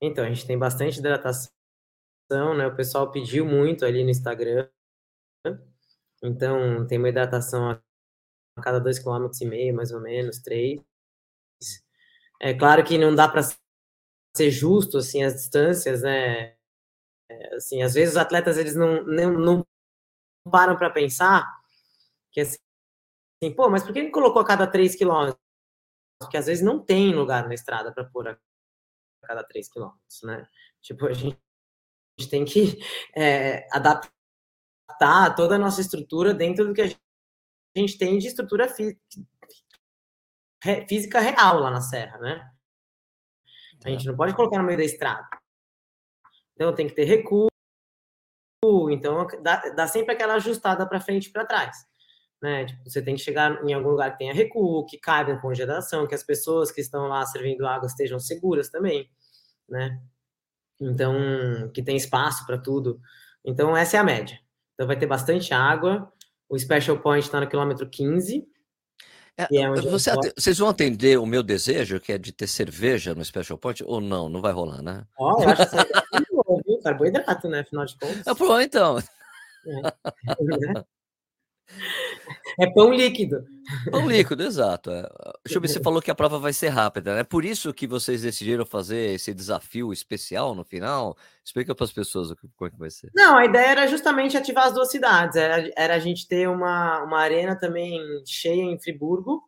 Então, 0.00 0.24
a 0.24 0.28
gente 0.28 0.46
tem 0.46 0.58
bastante 0.58 0.98
hidratação, 0.98 1.50
né? 2.56 2.66
O 2.66 2.76
pessoal 2.76 3.10
pediu 3.10 3.44
muito 3.44 3.84
ali 3.84 4.02
no 4.02 4.10
Instagram. 4.10 4.68
Então, 6.22 6.86
tem 6.86 6.98
uma 6.98 7.08
hidratação 7.08 7.70
a 7.70 7.82
cada 8.62 8.78
dois 8.78 8.98
quilômetros 8.98 9.40
e 9.40 9.46
meio, 9.46 9.74
mais 9.74 9.90
ou 9.92 10.00
menos, 10.00 10.38
três. 10.38 10.80
É 12.40 12.54
claro 12.54 12.84
que 12.84 12.96
não 12.96 13.14
dá 13.14 13.28
para 13.28 13.42
ser 14.34 14.50
justo, 14.50 14.98
assim, 14.98 15.22
as 15.22 15.34
distâncias, 15.34 16.02
né? 16.02 16.56
Assim, 17.54 17.82
às 17.82 17.94
vezes 17.94 18.14
os 18.14 18.20
atletas, 18.20 18.56
eles 18.56 18.74
não, 18.74 19.04
não, 19.04 19.32
não 19.32 19.66
param 20.50 20.76
para 20.76 20.90
pensar 20.90 21.46
que, 22.32 22.40
assim, 22.40 22.58
pô, 23.54 23.70
mas 23.70 23.82
por 23.82 23.92
que 23.92 23.98
ele 24.00 24.10
colocou 24.10 24.42
a 24.42 24.44
cada 24.44 24.66
três 24.66 24.94
quilômetros? 24.94 25.40
Porque 26.20 26.36
às 26.36 26.46
vezes 26.46 26.62
não 26.62 26.78
tem 26.78 27.14
lugar 27.14 27.48
na 27.48 27.54
estrada 27.54 27.92
para 27.92 28.04
pôr 28.04 28.28
a 28.28 28.38
cada 29.22 29.44
3 29.44 29.68
quilômetros, 29.68 30.22
né? 30.22 30.48
Tipo, 30.82 31.06
a 31.06 31.12
gente, 31.12 31.36
a 31.36 32.22
gente 32.22 32.30
tem 32.30 32.44
que 32.44 32.78
é, 33.16 33.66
adaptar 33.74 35.34
toda 35.36 35.54
a 35.54 35.58
nossa 35.58 35.80
estrutura 35.80 36.34
dentro 36.34 36.66
do 36.66 36.74
que 36.74 36.82
a 36.82 36.86
gente 37.76 37.96
tem 37.96 38.18
de 38.18 38.26
estrutura 38.26 38.68
física, 38.68 39.00
física 40.88 41.20
real 41.20 41.60
lá 41.60 41.70
na 41.70 41.80
serra, 41.80 42.18
né? 42.18 42.52
A 43.84 43.88
gente 43.88 44.06
não 44.06 44.16
pode 44.16 44.34
colocar 44.34 44.58
no 44.58 44.64
meio 44.64 44.78
da 44.78 44.84
estrada. 44.84 45.26
Então 46.54 46.74
tem 46.74 46.86
que 46.86 46.94
ter 46.94 47.04
recuo, 47.04 47.48
então 48.90 49.26
dá, 49.42 49.70
dá 49.70 49.86
sempre 49.86 50.12
aquela 50.12 50.34
ajustada 50.34 50.86
para 50.86 51.00
frente 51.00 51.28
e 51.28 51.32
para 51.32 51.46
trás. 51.46 51.89
Né? 52.42 52.64
Tipo, 52.64 52.88
você 52.88 53.02
tem 53.02 53.14
que 53.14 53.20
chegar 53.20 53.62
em 53.62 53.72
algum 53.72 53.90
lugar 53.90 54.12
que 54.12 54.18
tenha 54.18 54.32
recuo, 54.32 54.86
que 54.86 54.98
caiba 54.98 55.34
com 55.34 55.42
congelação, 55.42 56.06
que 56.06 56.14
as 56.14 56.22
pessoas 56.22 56.70
que 56.70 56.80
estão 56.80 57.06
lá 57.06 57.24
servindo 57.26 57.66
água 57.66 57.86
estejam 57.86 58.18
seguras 58.18 58.70
também, 58.70 59.10
né? 59.68 60.00
Então, 60.80 61.70
que 61.74 61.82
tem 61.82 61.96
espaço 61.96 62.46
para 62.46 62.56
tudo. 62.56 62.98
Então, 63.44 63.76
essa 63.76 63.98
é 63.98 64.00
a 64.00 64.04
média. 64.04 64.38
Então, 64.74 64.86
vai 64.86 64.98
ter 64.98 65.06
bastante 65.06 65.52
água. 65.52 66.10
O 66.48 66.58
Special 66.58 66.98
Point 66.98 67.26
está 67.26 67.38
no 67.38 67.46
quilômetro 67.46 67.86
15. 67.88 68.48
É, 69.36 69.56
é 69.56 69.70
você, 69.82 70.10
vocês 70.36 70.58
vão 70.58 70.68
atender 70.68 71.18
o 71.18 71.26
meu 71.26 71.42
desejo, 71.42 72.00
que 72.00 72.12
é 72.12 72.18
de 72.18 72.32
ter 72.32 72.46
cerveja 72.46 73.14
no 73.14 73.24
Special 73.24 73.58
Point, 73.58 73.84
ou 73.84 74.00
não? 74.00 74.30
Não 74.30 74.40
vai 74.40 74.52
rolar, 74.52 74.82
né? 74.82 75.06
Ó, 75.18 75.36
oh, 75.36 75.42
eu 75.42 75.48
acho 75.50 75.70
que 75.70 75.76
é 75.76 75.86
bom, 76.32 76.60
viu? 76.66 76.80
Carboidrato, 76.82 77.48
né? 77.48 77.60
Afinal 77.60 77.84
de 77.84 77.98
contas. 77.98 78.26
É, 78.26 78.34
pô, 78.34 78.58
então. 78.58 78.98
É. 78.98 80.84
É 82.58 82.66
pão 82.66 82.92
líquido. 82.92 83.44
Pão 83.90 84.08
líquido, 84.08 84.42
exato. 84.42 84.90
É. 84.90 85.08
Chubi, 85.48 85.68
você 85.68 85.80
falou 85.80 86.02
que 86.02 86.10
a 86.10 86.14
prova 86.14 86.38
vai 86.38 86.52
ser 86.52 86.68
rápida, 86.68 87.14
né? 87.14 87.24
Por 87.24 87.44
isso 87.44 87.72
que 87.72 87.86
vocês 87.86 88.22
decidiram 88.22 88.66
fazer 88.66 89.14
esse 89.14 89.32
desafio 89.32 89.92
especial 89.92 90.54
no 90.54 90.64
final? 90.64 91.16
Explica 91.44 91.74
para 91.74 91.84
as 91.84 91.92
pessoas 91.92 92.34
como 92.56 92.68
é 92.68 92.70
que 92.70 92.78
vai 92.78 92.90
ser. 92.90 93.10
Não, 93.14 93.36
a 93.36 93.44
ideia 93.44 93.68
era 93.68 93.86
justamente 93.86 94.36
ativar 94.36 94.66
as 94.66 94.74
duas 94.74 94.90
cidades. 94.90 95.36
Era, 95.36 95.70
era 95.76 95.94
a 95.94 95.98
gente 95.98 96.26
ter 96.26 96.48
uma, 96.48 97.02
uma 97.02 97.20
arena 97.20 97.56
também 97.56 97.98
cheia 98.26 98.62
em 98.62 98.78
Friburgo, 98.78 99.42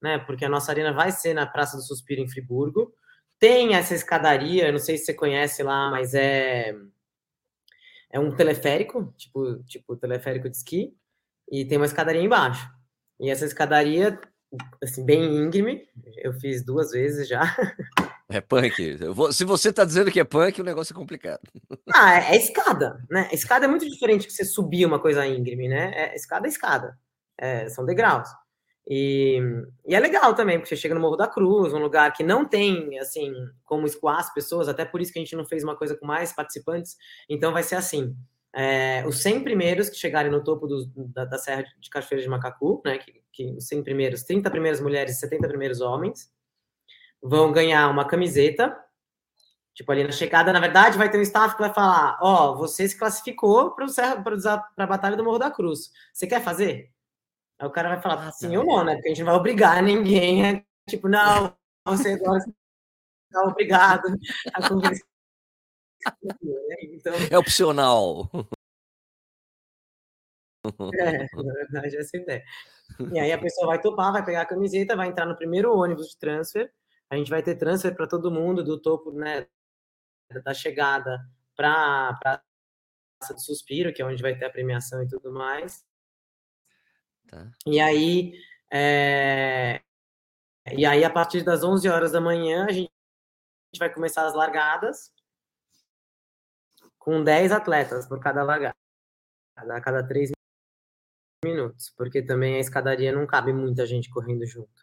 né? 0.00 0.18
Porque 0.18 0.44
a 0.44 0.48
nossa 0.48 0.70
arena 0.70 0.92
vai 0.92 1.10
ser 1.10 1.34
na 1.34 1.46
Praça 1.46 1.76
do 1.76 1.82
Suspiro 1.82 2.22
em 2.22 2.28
Friburgo. 2.28 2.92
Tem 3.38 3.74
essa 3.74 3.94
escadaria, 3.94 4.72
não 4.72 4.78
sei 4.78 4.96
se 4.96 5.06
você 5.06 5.14
conhece 5.14 5.62
lá, 5.62 5.90
mas 5.90 6.14
é 6.14 6.74
é 8.10 8.20
um 8.20 8.30
teleférico, 8.30 9.12
tipo, 9.16 9.60
tipo 9.64 9.96
teleférico 9.96 10.48
de 10.48 10.56
esqui 10.56 10.96
e 11.50 11.64
tem 11.64 11.78
uma 11.78 11.86
escadaria 11.86 12.22
embaixo. 12.22 12.68
E 13.20 13.30
essa 13.30 13.44
escadaria, 13.44 14.18
assim, 14.82 15.04
bem 15.04 15.22
íngreme, 15.24 15.86
eu 16.18 16.32
fiz 16.34 16.64
duas 16.64 16.90
vezes 16.90 17.28
já. 17.28 17.42
É 18.26 18.40
punk. 18.40 18.98
Se 19.32 19.44
você 19.44 19.70
tá 19.70 19.84
dizendo 19.84 20.10
que 20.10 20.18
é 20.18 20.24
punk, 20.24 20.58
o 20.58 20.64
negócio 20.64 20.94
é 20.94 20.96
complicado. 20.96 21.42
Ah, 21.94 22.14
é, 22.14 22.32
é 22.32 22.36
escada, 22.36 22.98
né? 23.10 23.28
escada 23.32 23.66
é 23.66 23.68
muito 23.68 23.88
diferente 23.88 24.26
que 24.26 24.32
você 24.32 24.46
subir 24.46 24.86
uma 24.86 24.98
coisa 24.98 25.26
íngreme, 25.26 25.68
né? 25.68 25.92
É, 25.94 26.16
escada 26.16 26.46
é 26.46 26.50
escada. 26.50 26.98
É, 27.38 27.68
são 27.68 27.84
degraus. 27.84 28.28
E, 28.88 29.40
e, 29.86 29.94
é 29.94 30.00
legal 30.00 30.34
também, 30.34 30.58
porque 30.58 30.74
você 30.74 30.80
chega 30.80 30.94
no 30.94 31.00
Morro 31.00 31.16
da 31.16 31.28
Cruz, 31.28 31.72
um 31.72 31.78
lugar 31.78 32.12
que 32.12 32.22
não 32.22 32.44
tem, 32.44 32.98
assim, 32.98 33.32
como 33.64 33.86
escoar 33.86 34.18
as 34.18 34.32
pessoas, 34.32 34.68
até 34.68 34.84
por 34.84 35.00
isso 35.00 35.12
que 35.12 35.18
a 35.18 35.22
gente 35.22 35.36
não 35.36 35.46
fez 35.46 35.64
uma 35.64 35.76
coisa 35.76 35.96
com 35.96 36.06
mais 36.06 36.32
participantes, 36.32 36.96
então 37.28 37.52
vai 37.52 37.62
ser 37.62 37.76
assim, 37.76 38.14
é, 38.54 39.04
os 39.06 39.20
100 39.20 39.42
primeiros 39.42 39.88
que 39.88 39.96
chegarem 39.96 40.30
no 40.30 40.42
topo 40.42 40.66
do, 40.66 40.86
da, 41.08 41.24
da, 41.24 41.38
Serra 41.38 41.64
de 41.80 41.90
Cachoeira 41.90 42.22
de 42.22 42.28
Macacu, 42.28 42.80
né, 42.84 42.98
que, 42.98 43.22
que 43.32 43.52
os 43.56 43.66
100 43.66 43.82
primeiros, 43.82 44.22
30 44.22 44.48
primeiras 44.50 44.80
mulheres 44.80 45.16
e 45.16 45.20
70 45.20 45.48
primeiros 45.48 45.80
homens, 45.80 46.32
vão 47.20 47.50
ganhar 47.50 47.88
uma 47.90 48.06
camiseta. 48.06 48.78
Tipo, 49.74 49.90
ali 49.90 50.04
na 50.04 50.12
chegada, 50.12 50.52
na 50.52 50.60
verdade, 50.60 50.96
vai 50.96 51.10
ter 51.10 51.18
um 51.18 51.22
staff 51.22 51.56
que 51.56 51.62
vai 51.62 51.74
falar: 51.74 52.16
Ó, 52.22 52.52
oh, 52.52 52.56
você 52.56 52.88
se 52.88 52.96
classificou 52.96 53.74
para 53.74 53.86
a 54.76 54.86
Batalha 54.86 55.16
do 55.16 55.24
Morro 55.24 55.38
da 55.38 55.50
Cruz. 55.50 55.90
Você 56.12 56.28
quer 56.28 56.40
fazer? 56.40 56.92
Aí 57.58 57.66
o 57.66 57.72
cara 57.72 57.88
vai 57.88 58.00
falar 58.00 58.30
sim 58.30 58.56
ou 58.56 58.64
não, 58.64 58.84
né? 58.84 58.94
Porque 58.94 59.08
a 59.08 59.10
gente 59.10 59.20
não 59.20 59.32
vai 59.32 59.34
obrigar 59.36 59.82
ninguém 59.82 60.46
a, 60.48 60.62
tipo, 60.88 61.08
não, 61.08 61.56
você 61.84 62.12
agora 62.12 62.38
está 62.38 63.42
obrigado 63.50 64.16
a 64.52 64.68
conversar 64.68 65.13
então... 66.82 67.14
É 67.30 67.38
opcional. 67.38 68.30
É, 70.94 71.26
na 71.42 71.52
verdade, 71.52 71.96
essa 71.96 72.16
é 72.16 72.20
ideia. 72.20 72.44
E 73.12 73.18
aí 73.18 73.32
a 73.32 73.38
pessoa 73.38 73.66
vai 73.66 73.80
topar, 73.80 74.12
vai 74.12 74.24
pegar 74.24 74.42
a 74.42 74.46
camiseta, 74.46 74.96
vai 74.96 75.08
entrar 75.08 75.26
no 75.26 75.36
primeiro 75.36 75.76
ônibus 75.76 76.10
de 76.10 76.18
transfer. 76.18 76.72
A 77.10 77.16
gente 77.16 77.30
vai 77.30 77.42
ter 77.42 77.56
transfer 77.56 77.94
para 77.94 78.06
todo 78.06 78.30
mundo, 78.30 78.64
do 78.64 78.80
topo, 78.80 79.12
né, 79.12 79.46
da 80.42 80.54
chegada 80.54 81.20
para 81.54 82.10
a 82.10 82.14
Praça 82.14 83.34
do 83.34 83.40
Suspiro, 83.40 83.92
que 83.92 84.02
é 84.02 84.06
onde 84.06 84.22
vai 84.22 84.36
ter 84.36 84.46
a 84.46 84.50
premiação 84.50 85.02
e 85.02 85.08
tudo 85.08 85.32
mais. 85.32 85.84
Tá. 87.28 87.50
E 87.66 87.80
aí, 87.80 88.34
é... 88.72 89.80
e 90.72 90.84
aí, 90.84 91.04
a 91.04 91.10
partir 91.10 91.42
das 91.42 91.62
11 91.62 91.88
horas 91.88 92.12
da 92.12 92.20
manhã, 92.20 92.66
a 92.66 92.72
gente 92.72 92.90
vai 93.78 93.92
começar 93.92 94.26
as 94.26 94.34
largadas 94.34 95.13
com 97.04 97.22
10 97.22 97.52
atletas 97.52 98.08
por 98.08 98.18
cada 98.18 98.42
largada, 98.42 98.74
a 99.56 99.80
cada 99.80 100.02
3 100.02 100.30
minutos, 101.44 101.92
porque 101.96 102.22
também 102.22 102.56
a 102.56 102.60
escadaria 102.60 103.12
não 103.12 103.26
cabe 103.26 103.52
muita 103.52 103.86
gente 103.86 104.08
correndo 104.08 104.46
junto. 104.46 104.82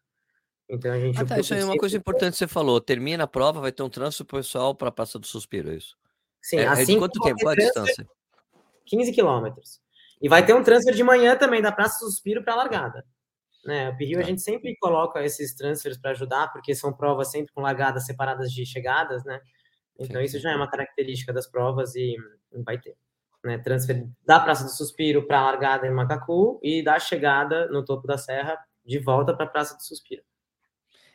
Então 0.69 0.93
a 0.93 0.99
gente. 0.99 1.19
Ah, 1.19 1.25
tá, 1.25 1.39
isso 1.39 1.53
aí 1.53 1.61
é 1.61 1.65
uma 1.65 1.77
coisa 1.77 1.97
importante 1.97 2.33
que 2.33 2.37
você 2.37 2.47
falou. 2.47 2.79
Termina 2.79 3.23
a 3.23 3.27
prova, 3.27 3.59
vai 3.59 3.71
ter 3.71 3.81
um 3.81 3.89
trânsito 3.89 4.23
pessoal 4.23 4.75
para 4.75 4.89
a 4.89 4.91
Praça 4.91 5.17
do 5.17 5.25
Suspiro, 5.25 5.71
é 5.71 5.75
isso? 5.75 5.97
Sim, 6.39 6.57
é, 6.57 6.67
assim. 6.67 6.95
É 6.95 6.99
quanto 6.99 7.19
tempo? 7.19 7.39
Qual 7.41 7.51
a 7.51 7.55
distância? 7.55 8.07
15 8.85 9.11
quilômetros. 9.11 9.81
E 10.21 10.29
vai 10.29 10.45
ter 10.45 10.53
um 10.53 10.63
transfer 10.63 10.93
de 10.93 11.03
manhã 11.03 11.35
também 11.35 11.61
da 11.61 11.71
Praça 11.71 12.05
do 12.05 12.11
Suspiro 12.11 12.43
para 12.43 12.53
a 12.53 12.57
largada. 12.57 13.03
Né, 13.65 13.89
o 13.89 13.95
Rio 13.95 14.17
tá. 14.17 14.23
a 14.23 14.23
gente 14.23 14.41
sempre 14.41 14.75
coloca 14.77 15.23
esses 15.23 15.55
transfers 15.55 15.97
para 15.97 16.11
ajudar, 16.11 16.51
porque 16.51 16.73
são 16.73 16.93
provas 16.93 17.29
sempre 17.29 17.51
com 17.53 17.61
largadas 17.61 18.05
separadas 18.05 18.51
de 18.51 18.65
chegadas, 18.65 19.23
né? 19.23 19.39
Então, 20.01 20.19
sim, 20.21 20.25
isso 20.25 20.39
já 20.39 20.51
é 20.51 20.55
uma 20.55 20.69
característica 20.69 21.31
das 21.31 21.47
provas 21.47 21.95
e 21.95 22.15
vai 22.65 22.77
ter. 22.79 22.95
Né? 23.43 23.57
Transfer 23.57 24.07
da 24.25 24.39
Praça 24.39 24.63
do 24.63 24.69
Suspiro 24.69 25.25
para 25.25 25.39
a 25.39 25.43
largada 25.43 25.87
em 25.87 25.91
Macacu 25.91 26.59
e 26.61 26.83
da 26.83 26.99
chegada 26.99 27.67
no 27.67 27.83
topo 27.83 28.07
da 28.07 28.17
serra 28.17 28.57
de 28.85 28.99
volta 28.99 29.33
para 29.33 29.45
a 29.45 29.49
Praça 29.49 29.75
do 29.75 29.83
Suspiro. 29.83 30.23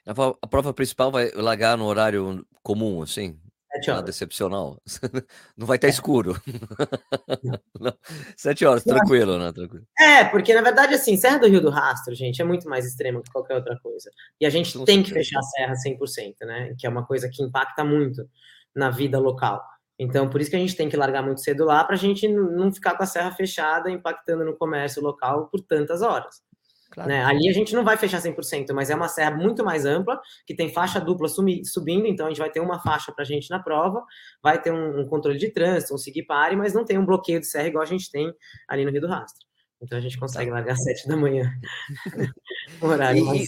A 0.06 0.46
prova 0.46 0.72
principal 0.72 1.10
vai 1.10 1.30
largar 1.32 1.76
no 1.76 1.84
horário 1.84 2.46
comum, 2.62 3.02
assim? 3.02 3.38
Sete 3.72 3.90
horas. 3.90 4.04
Decepcional. 4.04 4.80
Não 5.56 5.66
vai 5.66 5.76
estar 5.76 5.88
é. 5.88 5.90
escuro. 5.90 6.40
Sete 8.36 8.64
horas, 8.64 8.84
tranquilo, 8.84 9.38
né? 9.38 9.52
Tranquilo. 9.52 9.84
É, 9.98 10.24
porque 10.24 10.54
na 10.54 10.62
verdade, 10.62 10.94
assim, 10.94 11.16
Serra 11.16 11.38
do 11.38 11.48
Rio 11.48 11.60
do 11.60 11.70
Rastro, 11.70 12.14
gente, 12.14 12.40
é 12.40 12.44
muito 12.44 12.68
mais 12.68 12.86
extremo 12.86 13.22
que 13.22 13.30
qualquer 13.30 13.56
outra 13.56 13.78
coisa. 13.80 14.10
E 14.40 14.46
a 14.46 14.50
gente 14.50 14.82
tem 14.84 15.02
que 15.02 15.10
fechar 15.10 15.40
a 15.40 15.42
serra 15.42 15.74
100%, 15.74 16.34
né? 16.42 16.74
Que 16.78 16.86
é 16.86 16.90
uma 16.90 17.04
coisa 17.04 17.28
que 17.28 17.42
impacta 17.42 17.84
muito 17.84 18.28
na 18.76 18.90
vida 18.90 19.18
local. 19.18 19.64
Então, 19.98 20.28
por 20.28 20.40
isso 20.40 20.50
que 20.50 20.56
a 20.56 20.58
gente 20.58 20.76
tem 20.76 20.88
que 20.88 20.96
largar 20.96 21.22
muito 21.22 21.40
cedo 21.40 21.64
lá, 21.64 21.82
para 21.82 21.94
a 21.94 21.98
gente 21.98 22.28
não 22.28 22.70
ficar 22.70 22.96
com 22.96 23.02
a 23.02 23.06
serra 23.06 23.32
fechada, 23.32 23.90
impactando 23.90 24.44
no 24.44 24.54
comércio 24.54 25.02
local 25.02 25.48
por 25.48 25.62
tantas 25.62 26.02
horas. 26.02 26.44
Claro. 26.90 27.08
Né? 27.08 27.24
Ali 27.24 27.48
a 27.48 27.52
gente 27.52 27.74
não 27.74 27.82
vai 27.82 27.96
fechar 27.96 28.20
100%, 28.20 28.72
mas 28.72 28.90
é 28.90 28.94
uma 28.94 29.08
serra 29.08 29.30
muito 29.32 29.64
mais 29.64 29.84
ampla, 29.84 30.20
que 30.46 30.54
tem 30.54 30.72
faixa 30.72 31.00
dupla 31.00 31.28
subindo, 31.28 32.06
então 32.06 32.26
a 32.26 32.28
gente 32.28 32.38
vai 32.38 32.50
ter 32.50 32.60
uma 32.60 32.78
faixa 32.80 33.12
para 33.12 33.22
a 33.22 33.26
gente 33.26 33.50
na 33.50 33.58
prova, 33.58 34.04
vai 34.42 34.60
ter 34.60 34.72
um, 34.72 35.00
um, 35.00 35.06
controle 35.06 35.38
de 35.38 35.50
trânsito, 35.50 35.94
um 35.94 35.98
seguir 35.98 36.24
pare, 36.24 36.56
mas 36.56 36.74
não 36.74 36.84
tem 36.84 36.98
um 36.98 37.04
bloqueio 37.04 37.40
de 37.40 37.46
serra 37.46 37.68
igual 37.68 37.82
a 37.82 37.86
gente 37.86 38.10
tem 38.10 38.32
ali 38.68 38.84
no 38.84 38.90
Rio 38.90 39.00
do 39.00 39.08
Rastro. 39.08 39.46
Então 39.80 39.98
a 39.98 40.00
gente 40.00 40.18
consegue 40.18 40.50
tá. 40.50 40.56
largar 40.56 40.72
às 40.72 40.84
7 40.84 41.08
da 41.08 41.16
manhã. 41.16 41.50
horário, 42.80 43.34
e, 43.34 43.44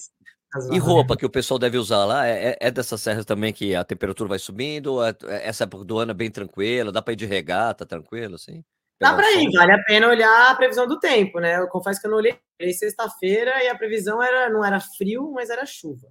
E 0.73 0.79
roupa 0.79 1.17
que 1.17 1.27
o 1.27 1.31
pessoal 1.31 1.59
deve 1.59 1.77
usar 1.77 2.07
lá 2.07 2.27
é, 2.27 2.51
é, 2.51 2.59
é 2.59 2.71
dessas 2.71 3.03
serras 3.03 3.27
também 3.27 3.53
que 3.53 3.75
a 3.75 3.85
temperatura 3.85 4.31
vai 4.31 4.39
subindo? 4.39 5.03
É, 5.05 5.11
é, 5.25 5.49
essa 5.49 5.65
época 5.65 5.85
do 5.85 5.99
ano 5.99 6.13
é 6.13 6.15
bem 6.15 6.31
tranquila? 6.31 6.91
Dá 6.91 7.03
para 7.03 7.13
ir 7.13 7.17
de 7.17 7.27
regata, 7.27 7.85
tranquilo, 7.85 8.37
assim? 8.37 8.65
Dá 8.99 9.15
para 9.15 9.31
ir, 9.33 9.51
vale 9.53 9.73
a 9.73 9.85
pena 9.85 10.09
olhar 10.09 10.51
a 10.51 10.55
previsão 10.55 10.87
do 10.87 10.99
tempo, 10.99 11.39
né? 11.39 11.59
Eu 11.59 11.69
confesso 11.69 12.01
que 12.01 12.07
eu 12.07 12.11
não 12.11 12.19
olhei, 12.19 12.37
olhei 12.61 12.73
sexta-feira 12.73 13.63
e 13.63 13.69
a 13.69 13.77
previsão 13.77 14.23
era 14.23 14.51
não 14.51 14.65
era 14.65 14.81
frio, 14.81 15.31
mas 15.33 15.51
era 15.51 15.67
chuva. 15.67 16.09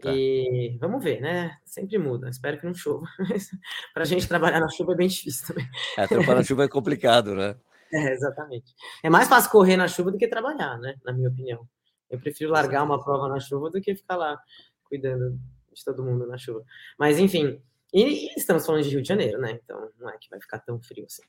Tá. 0.00 0.10
E 0.14 0.78
vamos 0.80 1.04
ver, 1.04 1.20
né? 1.20 1.58
Sempre 1.66 1.98
muda. 1.98 2.30
Espero 2.30 2.58
que 2.58 2.64
não 2.64 2.72
chova. 2.72 3.04
para 3.92 4.04
a 4.04 4.06
gente 4.06 4.26
trabalhar 4.26 4.60
na 4.60 4.68
chuva 4.68 4.92
é 4.92 4.96
bem 4.96 5.08
difícil 5.08 5.48
também. 5.48 5.68
É, 5.98 6.06
trabalhar 6.06 6.36
na 6.36 6.44
chuva 6.44 6.64
é 6.64 6.68
complicado, 6.68 7.34
né? 7.34 7.56
É, 7.92 8.12
exatamente. 8.12 8.72
É 9.02 9.10
mais 9.10 9.26
fácil 9.26 9.50
correr 9.50 9.76
na 9.76 9.88
chuva 9.88 10.12
do 10.12 10.16
que 10.16 10.28
trabalhar, 10.28 10.78
né? 10.78 10.94
Na 11.04 11.12
minha 11.12 11.28
opinião. 11.28 11.66
Eu 12.10 12.18
prefiro 12.18 12.50
largar 12.50 12.82
uma 12.82 13.02
prova 13.02 13.28
na 13.28 13.38
chuva 13.38 13.70
do 13.70 13.80
que 13.80 13.94
ficar 13.94 14.16
lá 14.16 14.40
cuidando 14.84 15.38
de 15.72 15.84
todo 15.84 16.02
mundo 16.02 16.26
na 16.26 16.36
chuva. 16.36 16.64
Mas, 16.98 17.18
enfim, 17.18 17.62
e, 17.92 18.26
e 18.26 18.34
estamos 18.36 18.66
falando 18.66 18.82
de 18.82 18.90
Rio 18.90 19.02
de 19.02 19.08
Janeiro, 19.08 19.38
né? 19.40 19.52
Então, 19.62 19.90
não 19.98 20.08
é 20.08 20.18
que 20.18 20.28
vai 20.28 20.40
ficar 20.40 20.58
tão 20.58 20.80
frio 20.80 21.06
assim, 21.06 21.22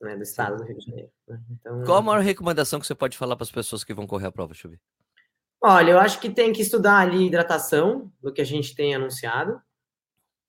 né? 0.00 0.16
Do 0.16 0.22
estado 0.22 0.56
do 0.56 0.64
Rio 0.64 0.78
de 0.78 0.84
Janeiro. 0.84 1.10
Né? 1.26 1.40
Então, 1.50 1.82
Qual 1.84 1.98
a 1.98 2.02
maior 2.02 2.20
recomendação 2.20 2.80
que 2.80 2.86
você 2.86 2.94
pode 2.94 3.16
falar 3.16 3.36
para 3.36 3.44
as 3.44 3.50
pessoas 3.50 3.84
que 3.84 3.94
vão 3.94 4.06
correr 4.06 4.26
a 4.26 4.32
prova, 4.32 4.54
Chuvi? 4.54 4.80
Olha, 5.60 5.92
eu 5.92 5.98
acho 5.98 6.20
que 6.20 6.30
tem 6.30 6.52
que 6.52 6.62
estudar 6.62 6.98
ali 6.98 7.26
hidratação, 7.26 8.12
do 8.20 8.32
que 8.32 8.40
a 8.40 8.44
gente 8.44 8.74
tem 8.74 8.94
anunciado, 8.94 9.60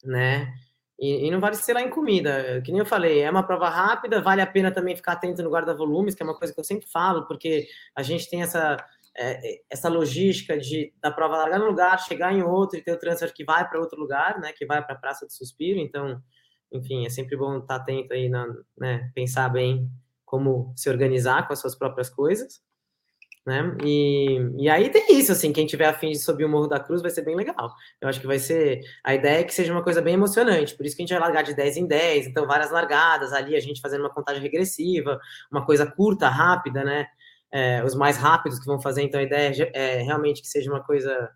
né? 0.03 0.53
E, 0.99 1.27
e, 1.27 1.31
não 1.31 1.39
vale 1.39 1.55
ser 1.55 1.73
lá 1.73 1.81
em 1.81 1.89
comida. 1.89 2.61
Que 2.63 2.71
nem 2.71 2.79
eu 2.79 2.85
falei, 2.85 3.21
é 3.21 3.29
uma 3.29 3.45
prova 3.45 3.69
rápida, 3.69 4.21
vale 4.21 4.41
a 4.41 4.47
pena 4.47 4.71
também 4.71 4.95
ficar 4.95 5.13
atento 5.13 5.43
no 5.43 5.49
guarda-volumes, 5.49 6.15
que 6.15 6.23
é 6.23 6.25
uma 6.25 6.37
coisa 6.37 6.53
que 6.53 6.59
eu 6.59 6.63
sempre 6.63 6.87
falo, 6.87 7.27
porque 7.27 7.67
a 7.95 8.01
gente 8.01 8.29
tem 8.29 8.41
essa 8.41 8.77
é, 9.17 9.56
é, 9.56 9.62
essa 9.69 9.89
logística 9.89 10.58
de 10.58 10.93
da 11.01 11.12
prova 11.12 11.38
largar 11.38 11.60
num 11.60 11.67
lugar, 11.67 11.97
chegar 11.99 12.34
em 12.34 12.43
outro 12.43 12.77
e 12.77 12.84
ter 12.84 12.93
o 12.93 12.99
transfer 12.99 13.34
que 13.34 13.43
vai 13.43 13.67
para 13.67 13.80
outro 13.80 13.99
lugar, 13.99 14.39
né, 14.39 14.53
que 14.53 14.65
vai 14.65 14.84
para 14.84 14.95
a 14.95 14.99
Praça 14.99 15.25
do 15.25 15.32
Suspiro. 15.32 15.80
Então, 15.80 16.21
enfim, 16.71 17.06
é 17.06 17.10
sempre 17.10 17.36
bom 17.36 17.58
estar 17.58 17.77
atento 17.77 18.13
aí, 18.13 18.30
na, 18.30 18.45
né, 18.77 19.12
pensar 19.15 19.49
bem 19.49 19.89
como 20.23 20.73
se 20.75 20.89
organizar 20.89 21.47
com 21.47 21.53
as 21.53 21.60
suas 21.60 21.75
próprias 21.75 22.10
coisas. 22.10 22.62
Né? 23.47 23.77
E, 23.82 24.39
e 24.58 24.69
aí 24.69 24.89
tem 24.89 25.17
isso, 25.17 25.32
assim, 25.32 25.53
quem 25.53 25.65
tiver 25.65 25.86
afim 25.86 26.10
de 26.12 26.19
subir 26.19 26.43
o 26.43 26.49
Morro 26.49 26.67
da 26.67 26.82
Cruz 26.82 27.01
vai 27.01 27.10
ser 27.10 27.21
bem 27.21 27.34
legal. 27.34 27.73
Eu 28.01 28.10
acho 28.10 28.19
que 28.19 28.27
vai 28.27 28.38
ser. 28.38 28.82
A 29.01 29.15
ideia 29.15 29.39
é 29.39 29.43
que 29.45 29.53
seja 29.53 29.71
uma 29.71 29.82
coisa 29.82 30.01
bem 30.01 30.15
emocionante, 30.15 30.75
por 30.75 30.86
isso 30.86 30.97
que 30.97 31.01
a 31.01 31.06
gente 31.06 31.17
vai 31.17 31.21
largar 31.21 31.43
de 31.43 31.56
10 31.56 31.77
em 31.77 31.88
10, 31.88 32.27
então 32.27 32.45
várias 32.45 32.71
largadas 32.71 33.32
ali, 33.32 33.56
a 33.56 33.60
gente 33.62 33.80
fazendo 33.80 34.01
uma 34.01 34.13
contagem 34.13 34.43
regressiva, 34.43 35.17
uma 35.49 35.65
coisa 35.65 35.89
curta, 35.89 36.27
rápida, 36.27 36.84
né? 36.84 37.08
É, 37.51 37.83
os 37.83 37.95
mais 37.95 38.17
rápidos 38.17 38.60
que 38.60 38.65
vão 38.65 38.79
fazer, 38.79 39.03
então 39.03 39.19
a 39.19 39.23
ideia 39.23 39.71
é, 39.73 39.99
é 39.99 40.01
realmente 40.01 40.41
que 40.41 40.47
seja 40.47 40.71
uma 40.71 40.83
coisa, 40.83 41.29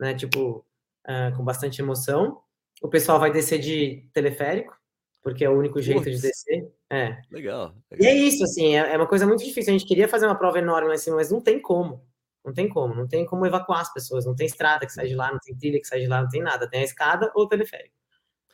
né, 0.00 0.14
tipo, 0.14 0.64
é, 1.06 1.30
com 1.32 1.44
bastante 1.44 1.80
emoção. 1.80 2.40
O 2.82 2.88
pessoal 2.88 3.18
vai 3.18 3.32
descer 3.32 3.58
de 3.58 4.08
teleférico, 4.12 4.76
porque 5.22 5.44
é 5.44 5.50
o 5.50 5.56
único 5.56 5.80
jeito 5.80 6.04
de 6.04 6.20
descer. 6.20 6.70
É. 6.90 7.22
Legal, 7.30 7.74
legal, 7.90 8.00
E 8.00 8.06
é 8.06 8.14
isso, 8.14 8.42
assim, 8.44 8.76
é, 8.76 8.92
é, 8.92 8.96
uma 8.96 9.06
coisa 9.06 9.26
muito 9.26 9.44
difícil. 9.44 9.72
A 9.72 9.78
gente 9.78 9.86
queria 9.86 10.08
fazer 10.08 10.26
uma 10.26 10.34
prova 10.38 10.58
enorme 10.58 10.88
lá 10.88 10.94
em 10.94 10.98
cima, 10.98 11.16
mas 11.16 11.30
não 11.30 11.40
tem 11.40 11.60
como. 11.60 12.04
Não 12.44 12.52
tem 12.52 12.68
como, 12.68 12.92
não 12.94 13.06
tem 13.06 13.24
como 13.24 13.46
evacuar 13.46 13.80
as 13.80 13.92
pessoas, 13.92 14.26
não 14.26 14.34
tem 14.34 14.46
estrada 14.46 14.84
que 14.84 14.92
sai 14.92 15.06
de 15.06 15.14
lá, 15.14 15.30
não 15.30 15.38
tem 15.38 15.56
trilha 15.56 15.80
que 15.80 15.86
sai 15.86 16.00
de 16.00 16.08
lá, 16.08 16.22
não 16.22 16.28
tem 16.28 16.42
nada. 16.42 16.68
Tem 16.68 16.80
a 16.80 16.84
escada 16.84 17.30
ou 17.36 17.44
o 17.44 17.48
teleférico. 17.48 17.94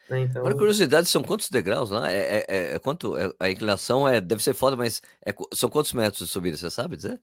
Né? 0.09 0.21
Então... 0.21 0.41
Agora, 0.41 0.57
curiosidade, 0.57 1.09
são 1.09 1.23
quantos 1.23 1.51
degraus 1.51 1.91
lá? 1.91 2.11
É, 2.11 2.17
é, 2.19 2.45
é, 2.49 2.75
é 2.75 2.79
quanto? 2.79 3.17
É, 3.17 3.31
a 3.39 3.51
inclinação 3.51 4.09
é, 4.09 4.21
deve 4.21 4.43
ser 4.43 4.55
foda, 4.55 4.77
mas 4.77 5.03
é, 5.25 5.35
são 5.53 5.69
quantos 5.69 5.93
metros 5.93 6.27
de 6.27 6.33
subida, 6.33 6.57
você 6.57 6.71
sabe 6.71 6.97
dizer? 6.97 7.21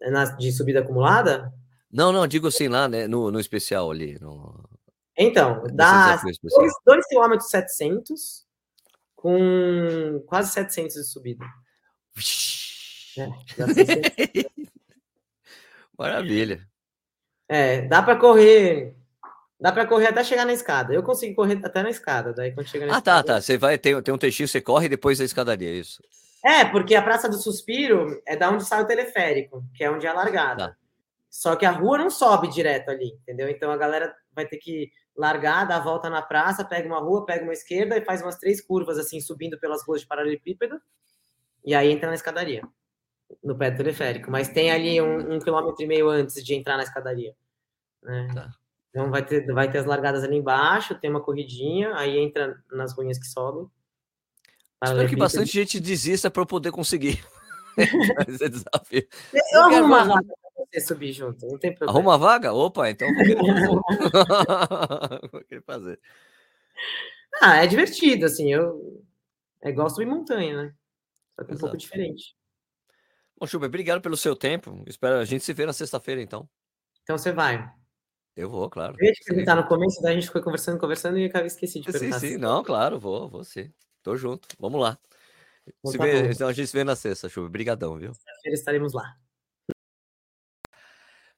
Na, 0.00 0.24
de 0.24 0.52
subida 0.52 0.80
acumulada? 0.80 1.52
Não, 1.90 2.12
não, 2.12 2.26
digo 2.26 2.46
assim 2.48 2.68
lá, 2.68 2.86
né, 2.86 3.08
no, 3.08 3.30
no 3.30 3.40
especial 3.40 3.90
ali. 3.90 4.18
No... 4.20 4.68
Então, 5.16 5.62
dá 5.72 6.16
2 6.16 7.06
km 7.06 7.40
700 7.40 8.46
com 9.16 10.22
quase 10.26 10.52
700 10.52 10.94
de 10.94 11.04
subida. 11.04 11.44
É, 13.16 13.28
Maravilha. 15.98 16.66
É, 17.48 17.82
dá 17.82 18.02
para 18.02 18.16
correr 18.16 18.96
Dá 19.60 19.70
para 19.70 19.86
correr 19.86 20.06
até 20.06 20.24
chegar 20.24 20.46
na 20.46 20.52
escada. 20.52 20.94
Eu 20.94 21.02
consigo 21.02 21.34
correr 21.34 21.60
até 21.62 21.82
na 21.82 21.90
escada. 21.90 22.32
Daí 22.32 22.52
quando 22.52 22.68
chega 22.68 22.86
na 22.86 22.94
ah, 22.94 22.98
escada, 22.98 23.26
tá, 23.26 23.34
tá. 23.34 23.40
Você 23.40 23.58
vai 23.58 23.76
ter, 23.76 24.02
tem 24.02 24.14
um 24.14 24.18
textinho, 24.18 24.48
você 24.48 24.60
corre 24.60 24.88
depois 24.88 25.20
a 25.20 25.24
escadaria, 25.24 25.68
é 25.68 25.74
isso. 25.74 26.02
É, 26.42 26.64
porque 26.64 26.94
a 26.94 27.02
Praça 27.02 27.28
do 27.28 27.36
Suspiro 27.36 28.22
é 28.26 28.34
da 28.34 28.50
onde 28.50 28.64
sai 28.64 28.82
o 28.82 28.86
teleférico, 28.86 29.62
que 29.74 29.84
é 29.84 29.90
onde 29.90 30.06
é 30.06 30.10
a 30.10 30.14
largada. 30.14 30.68
Tá. 30.68 30.76
Só 31.28 31.54
que 31.54 31.66
a 31.66 31.70
rua 31.70 31.98
não 31.98 32.10
sobe 32.10 32.48
direto 32.48 32.90
ali, 32.90 33.12
entendeu? 33.22 33.48
Então 33.48 33.70
a 33.70 33.76
galera 33.76 34.14
vai 34.32 34.46
ter 34.46 34.56
que 34.56 34.90
largar, 35.14 35.66
dar 35.66 35.76
a 35.76 35.80
volta 35.80 36.08
na 36.08 36.22
praça, 36.22 36.64
pega 36.64 36.88
uma 36.88 36.98
rua, 36.98 37.26
pega 37.26 37.44
uma 37.44 37.52
esquerda 37.52 37.96
e 37.96 38.04
faz 38.04 38.22
umas 38.22 38.36
três 38.36 38.60
curvas 38.60 38.98
assim, 38.98 39.20
subindo 39.20 39.58
pelas 39.60 39.86
ruas 39.86 40.00
de 40.00 40.06
paralelepípedo, 40.06 40.80
e 41.64 41.74
aí 41.74 41.92
entra 41.92 42.08
na 42.08 42.14
escadaria, 42.14 42.62
no 43.44 43.56
pé 43.56 43.70
do 43.70 43.76
teleférico. 43.76 44.30
Mas 44.30 44.48
tem 44.48 44.70
ali 44.70 45.00
um, 45.00 45.34
um 45.34 45.38
quilômetro 45.38 45.84
e 45.84 45.86
meio 45.86 46.08
antes 46.08 46.42
de 46.42 46.54
entrar 46.54 46.78
na 46.78 46.82
escadaria. 46.82 47.34
Né? 48.02 48.28
Tá. 48.34 48.50
Então 48.90 49.10
vai 49.10 49.24
ter, 49.24 49.46
vai 49.52 49.70
ter 49.70 49.78
as 49.78 49.86
largadas 49.86 50.24
ali 50.24 50.36
embaixo, 50.36 50.96
tem 50.96 51.08
uma 51.08 51.22
corridinha, 51.22 51.94
aí 51.96 52.18
entra 52.18 52.62
nas 52.70 52.92
ruínas 52.92 53.18
que 53.18 53.26
sobem. 53.26 53.66
Espero 54.82 55.08
que 55.08 55.16
bastante 55.16 55.52
gente 55.52 55.78
desista 55.78 56.30
para 56.30 56.42
eu 56.42 56.46
poder 56.46 56.72
conseguir. 56.72 57.24
Esse 58.28 58.48
desafio. 58.48 59.06
Eu, 59.32 59.40
eu 59.52 59.60
arrumo 59.60 59.84
uma 59.84 60.04
vaga 60.04 60.26
para 60.26 60.64
você 60.72 60.80
subir 60.80 61.12
junto, 61.12 61.46
não 61.46 61.58
tem 61.58 61.74
problema. 61.74 61.98
Arruma 61.98 62.18
vaga? 62.18 62.52
Opa, 62.52 62.90
então 62.90 63.08
vou 65.30 65.44
querer 65.44 65.62
fazer. 65.62 66.00
Ah, 67.40 67.62
é 67.62 67.66
divertido, 67.66 68.26
assim, 68.26 68.52
eu 68.52 69.04
é 69.62 69.70
igual 69.70 69.88
subir 69.88 70.06
montanha, 70.06 70.62
né? 70.62 70.74
Só 71.38 71.44
que 71.44 71.52
é 71.52 71.54
um 71.54 71.58
pouco 71.58 71.76
diferente. 71.76 72.34
Bom, 73.38 73.46
Chuba, 73.46 73.66
obrigado 73.66 74.00
pelo 74.00 74.16
seu 74.16 74.34
tempo. 74.34 74.82
Espero 74.86 75.16
a 75.16 75.24
gente 75.24 75.44
se 75.44 75.52
ver 75.52 75.66
na 75.66 75.72
sexta-feira, 75.72 76.20
então. 76.20 76.48
Então 77.02 77.16
você 77.16 77.32
vai. 77.32 77.72
Eu 78.36 78.48
vou, 78.48 78.68
claro. 78.70 78.96
Eu 78.98 79.06
ia 79.06 79.12
te 79.12 79.24
perguntar 79.24 79.56
no 79.56 79.66
começo, 79.66 80.00
daí 80.00 80.12
a 80.16 80.20
gente 80.20 80.30
foi 80.30 80.42
conversando, 80.42 80.78
conversando 80.78 81.18
e 81.18 81.30
eu 81.32 81.46
esqueci 81.46 81.80
de 81.80 81.90
perguntar. 81.90 82.20
Sim, 82.20 82.28
sim, 82.28 82.36
não, 82.36 82.62
claro, 82.62 82.98
vou, 82.98 83.28
vou 83.28 83.44
sim. 83.44 83.70
Tô 84.02 84.16
junto, 84.16 84.48
vamos 84.58 84.80
lá. 84.80 84.98
Então, 85.66 85.92
se 85.92 85.98
tá 85.98 86.04
vê, 86.04 86.30
então 86.30 86.48
a 86.48 86.52
gente 86.52 86.68
se 86.68 86.76
vê 86.76 86.84
na 86.84 86.96
sexta, 86.96 87.28
Chuva. 87.28 87.46
Obrigadão, 87.46 87.96
viu? 87.96 88.14
Sexta-feira 88.14 88.54
estaremos 88.54 88.92
lá. 88.92 89.16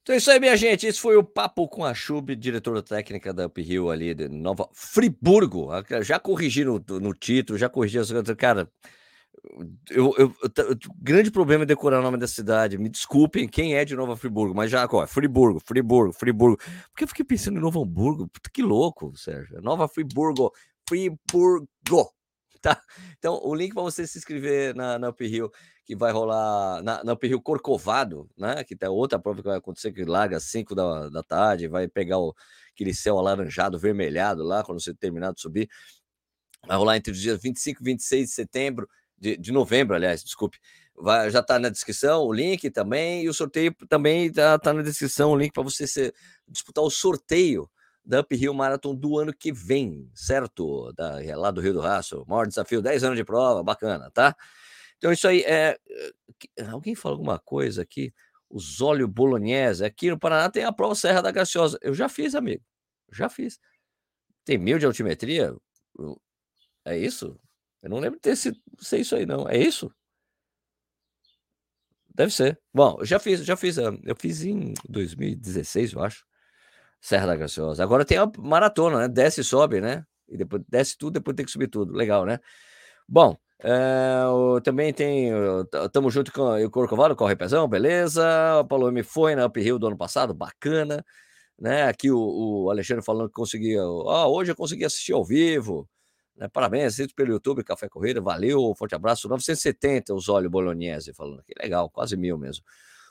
Então 0.02 0.14
é 0.14 0.18
isso 0.18 0.30
aí, 0.30 0.40
minha 0.40 0.56
gente. 0.56 0.86
Esse 0.86 1.00
foi 1.00 1.16
o 1.16 1.22
papo 1.22 1.68
com 1.68 1.84
a 1.84 1.94
Chub, 1.94 2.34
diretora 2.34 2.82
técnica 2.82 3.32
da 3.32 3.46
Uphill 3.46 3.88
ali 3.88 4.14
de 4.14 4.28
Nova 4.28 4.68
Friburgo. 4.72 5.68
Já 6.02 6.18
corrigi 6.18 6.64
no, 6.64 6.84
no 7.00 7.14
título, 7.14 7.56
já 7.56 7.68
corrigi 7.68 8.00
as 8.00 8.10
coisas. 8.10 8.36
Cara, 8.36 8.68
eu, 9.90 10.14
eu, 10.16 10.34
eu, 10.42 10.78
grande 10.98 11.30
problema 11.30 11.64
é 11.64 11.66
decorar 11.66 11.98
o 11.98 12.02
nome 12.02 12.16
da 12.16 12.28
cidade. 12.28 12.78
Me 12.78 12.88
desculpem 12.88 13.48
quem 13.48 13.74
é 13.74 13.84
de 13.84 13.96
Nova 13.96 14.16
Friburgo, 14.16 14.54
mas 14.54 14.70
já, 14.70 14.86
ó, 14.90 15.06
Friburgo, 15.06 15.60
Friburgo, 15.60 16.12
Friburgo. 16.12 16.58
Porque 16.90 17.04
eu 17.04 17.08
fiquei 17.08 17.24
pensando 17.24 17.58
em 17.58 17.60
Novo 17.60 17.82
Hamburgo. 17.82 18.28
Puta, 18.28 18.50
que 18.50 18.62
louco, 18.62 19.16
Sérgio. 19.16 19.60
Nova 19.60 19.88
Friburgo, 19.88 20.52
Friburgo. 20.88 22.12
Tá? 22.62 22.80
Então, 23.18 23.40
o 23.42 23.52
link 23.56 23.74
para 23.74 23.82
você 23.82 24.06
se 24.06 24.18
inscrever 24.18 24.72
na, 24.76 24.96
na 24.96 25.10
Uphill, 25.10 25.50
que 25.84 25.96
vai 25.96 26.12
rolar 26.12 26.80
na, 26.80 27.02
na 27.02 27.14
Uphill 27.14 27.42
Corcovado, 27.42 28.30
né? 28.38 28.62
Que 28.62 28.76
tem 28.76 28.88
outra 28.88 29.18
prova 29.18 29.42
que 29.42 29.48
vai 29.48 29.58
acontecer, 29.58 29.90
que 29.90 30.04
larga 30.04 30.36
às 30.36 30.44
5 30.44 30.72
da, 30.72 31.08
da 31.08 31.24
tarde, 31.24 31.66
vai 31.66 31.88
pegar 31.88 32.18
o, 32.20 32.32
aquele 32.72 32.94
céu 32.94 33.18
alaranjado, 33.18 33.80
vermelhado 33.80 34.44
lá, 34.44 34.62
quando 34.62 34.80
você 34.80 34.94
terminar 34.94 35.32
de 35.32 35.40
subir. 35.40 35.68
Vai 36.64 36.76
rolar 36.76 36.96
entre 36.96 37.10
os 37.12 37.18
dias 37.18 37.42
25 37.42 37.82
e 37.82 37.84
26 37.84 38.28
de 38.28 38.32
setembro 38.32 38.88
de, 39.22 39.36
de 39.36 39.52
novembro, 39.52 39.94
aliás, 39.94 40.24
desculpe. 40.24 40.58
Vai, 40.96 41.30
já 41.30 41.38
está 41.38 41.58
na 41.58 41.68
descrição 41.68 42.24
o 42.24 42.32
link 42.32 42.68
também, 42.70 43.22
e 43.22 43.28
o 43.28 43.34
sorteio 43.34 43.72
também 43.88 44.26
está 44.26 44.58
tá 44.58 44.72
na 44.72 44.82
descrição 44.82 45.30
o 45.30 45.36
link 45.36 45.52
para 45.52 45.62
você 45.62 46.12
disputar 46.48 46.82
o 46.82 46.90
sorteio 46.90 47.70
da 48.04 48.20
Uphill 48.20 48.52
Marathon 48.52 48.94
do 48.96 49.16
ano 49.18 49.32
que 49.32 49.52
vem, 49.52 50.10
certo? 50.12 50.92
Da, 50.94 51.18
lá 51.36 51.52
do 51.52 51.60
Rio 51.60 51.72
do 51.72 51.80
Rastro, 51.80 52.24
maior 52.26 52.48
desafio, 52.48 52.82
10 52.82 53.04
anos 53.04 53.16
de 53.16 53.24
prova, 53.24 53.62
bacana, 53.62 54.10
tá? 54.10 54.36
Então, 54.98 55.12
isso 55.12 55.26
aí 55.28 55.42
é. 55.42 55.78
Alguém 56.70 56.94
fala 56.96 57.14
alguma 57.14 57.38
coisa 57.38 57.82
aqui? 57.82 58.12
Os 58.50 58.80
óleo 58.80 59.06
bolognese. 59.06 59.84
Aqui 59.84 60.10
no 60.10 60.18
Paraná 60.18 60.50
tem 60.50 60.64
a 60.64 60.72
prova 60.72 60.94
Serra 60.96 61.22
da 61.22 61.30
Graciosa. 61.30 61.78
Eu 61.80 61.94
já 61.94 62.08
fiz, 62.08 62.34
amigo. 62.34 62.62
Já 63.12 63.28
fiz. 63.28 63.58
Tem 64.44 64.58
mil 64.58 64.78
de 64.78 64.86
altimetria? 64.86 65.54
É 66.84 66.98
isso? 66.98 67.38
Eu 67.82 67.90
não 67.90 67.98
lembro 67.98 68.18
de 68.18 68.22
ter 68.22 68.36
sido, 68.36 68.58
ser 68.78 68.98
isso 68.98 69.16
aí, 69.16 69.26
não. 69.26 69.48
É 69.48 69.58
isso? 69.58 69.92
Deve 72.14 72.32
ser. 72.32 72.60
Bom, 72.72 72.96
eu 73.00 73.06
já 73.06 73.18
fiz, 73.18 73.44
já 73.44 73.56
fiz, 73.56 73.76
eu 73.78 74.16
fiz 74.18 74.44
em 74.44 74.74
2016, 74.88 75.92
eu 75.94 76.02
acho. 76.02 76.24
Serra 77.00 77.26
da 77.26 77.36
Graciosa. 77.36 77.82
Agora 77.82 78.04
tem 78.04 78.18
a 78.18 78.30
maratona, 78.38 79.00
né? 79.00 79.08
Desce 79.08 79.40
e 79.40 79.44
sobe, 79.44 79.80
né? 79.80 80.04
E 80.28 80.36
depois 80.36 80.62
desce 80.68 80.96
tudo, 80.96 81.14
depois 81.14 81.34
tem 81.36 81.44
que 81.44 81.50
subir 81.52 81.68
tudo. 81.68 81.92
Legal, 81.92 82.24
né? 82.24 82.38
Bom, 83.08 83.36
é, 83.64 84.24
o, 84.26 84.60
também 84.60 84.92
tem. 84.92 85.30
Tamo 85.92 86.10
junto 86.10 86.32
com 86.32 86.42
o 86.64 86.70
Corcovado, 86.70 87.16
corre 87.16 87.36
pezão, 87.36 87.68
beleza. 87.68 88.22
O 88.60 88.64
Paulo 88.66 88.88
M 88.88 89.02
foi 89.02 89.34
na 89.34 89.46
Uphill 89.46 89.78
do 89.78 89.86
ano 89.88 89.96
passado, 89.96 90.34
bacana. 90.34 91.04
Né? 91.58 91.84
Aqui 91.84 92.10
o, 92.10 92.64
o 92.66 92.70
Alexandre 92.70 93.04
falando 93.04 93.28
que 93.28 93.34
conseguia. 93.34 93.80
Ah, 93.82 94.28
hoje 94.28 94.52
eu 94.52 94.56
consegui 94.56 94.84
assistir 94.84 95.12
ao 95.12 95.24
vivo. 95.24 95.88
Né? 96.36 96.48
Parabéns, 96.48 96.94
assiste 96.94 97.14
pelo 97.14 97.32
YouTube, 97.32 97.64
Café 97.64 97.88
Corrida, 97.88 98.20
valeu, 98.20 98.74
forte 98.76 98.94
abraço. 98.94 99.28
970 99.28 100.14
os 100.14 100.28
olhos 100.28 100.50
bolognese, 100.50 101.12
falando 101.12 101.40
aqui, 101.40 101.52
legal, 101.60 101.90
quase 101.90 102.16
mil 102.16 102.38
mesmo. 102.38 102.64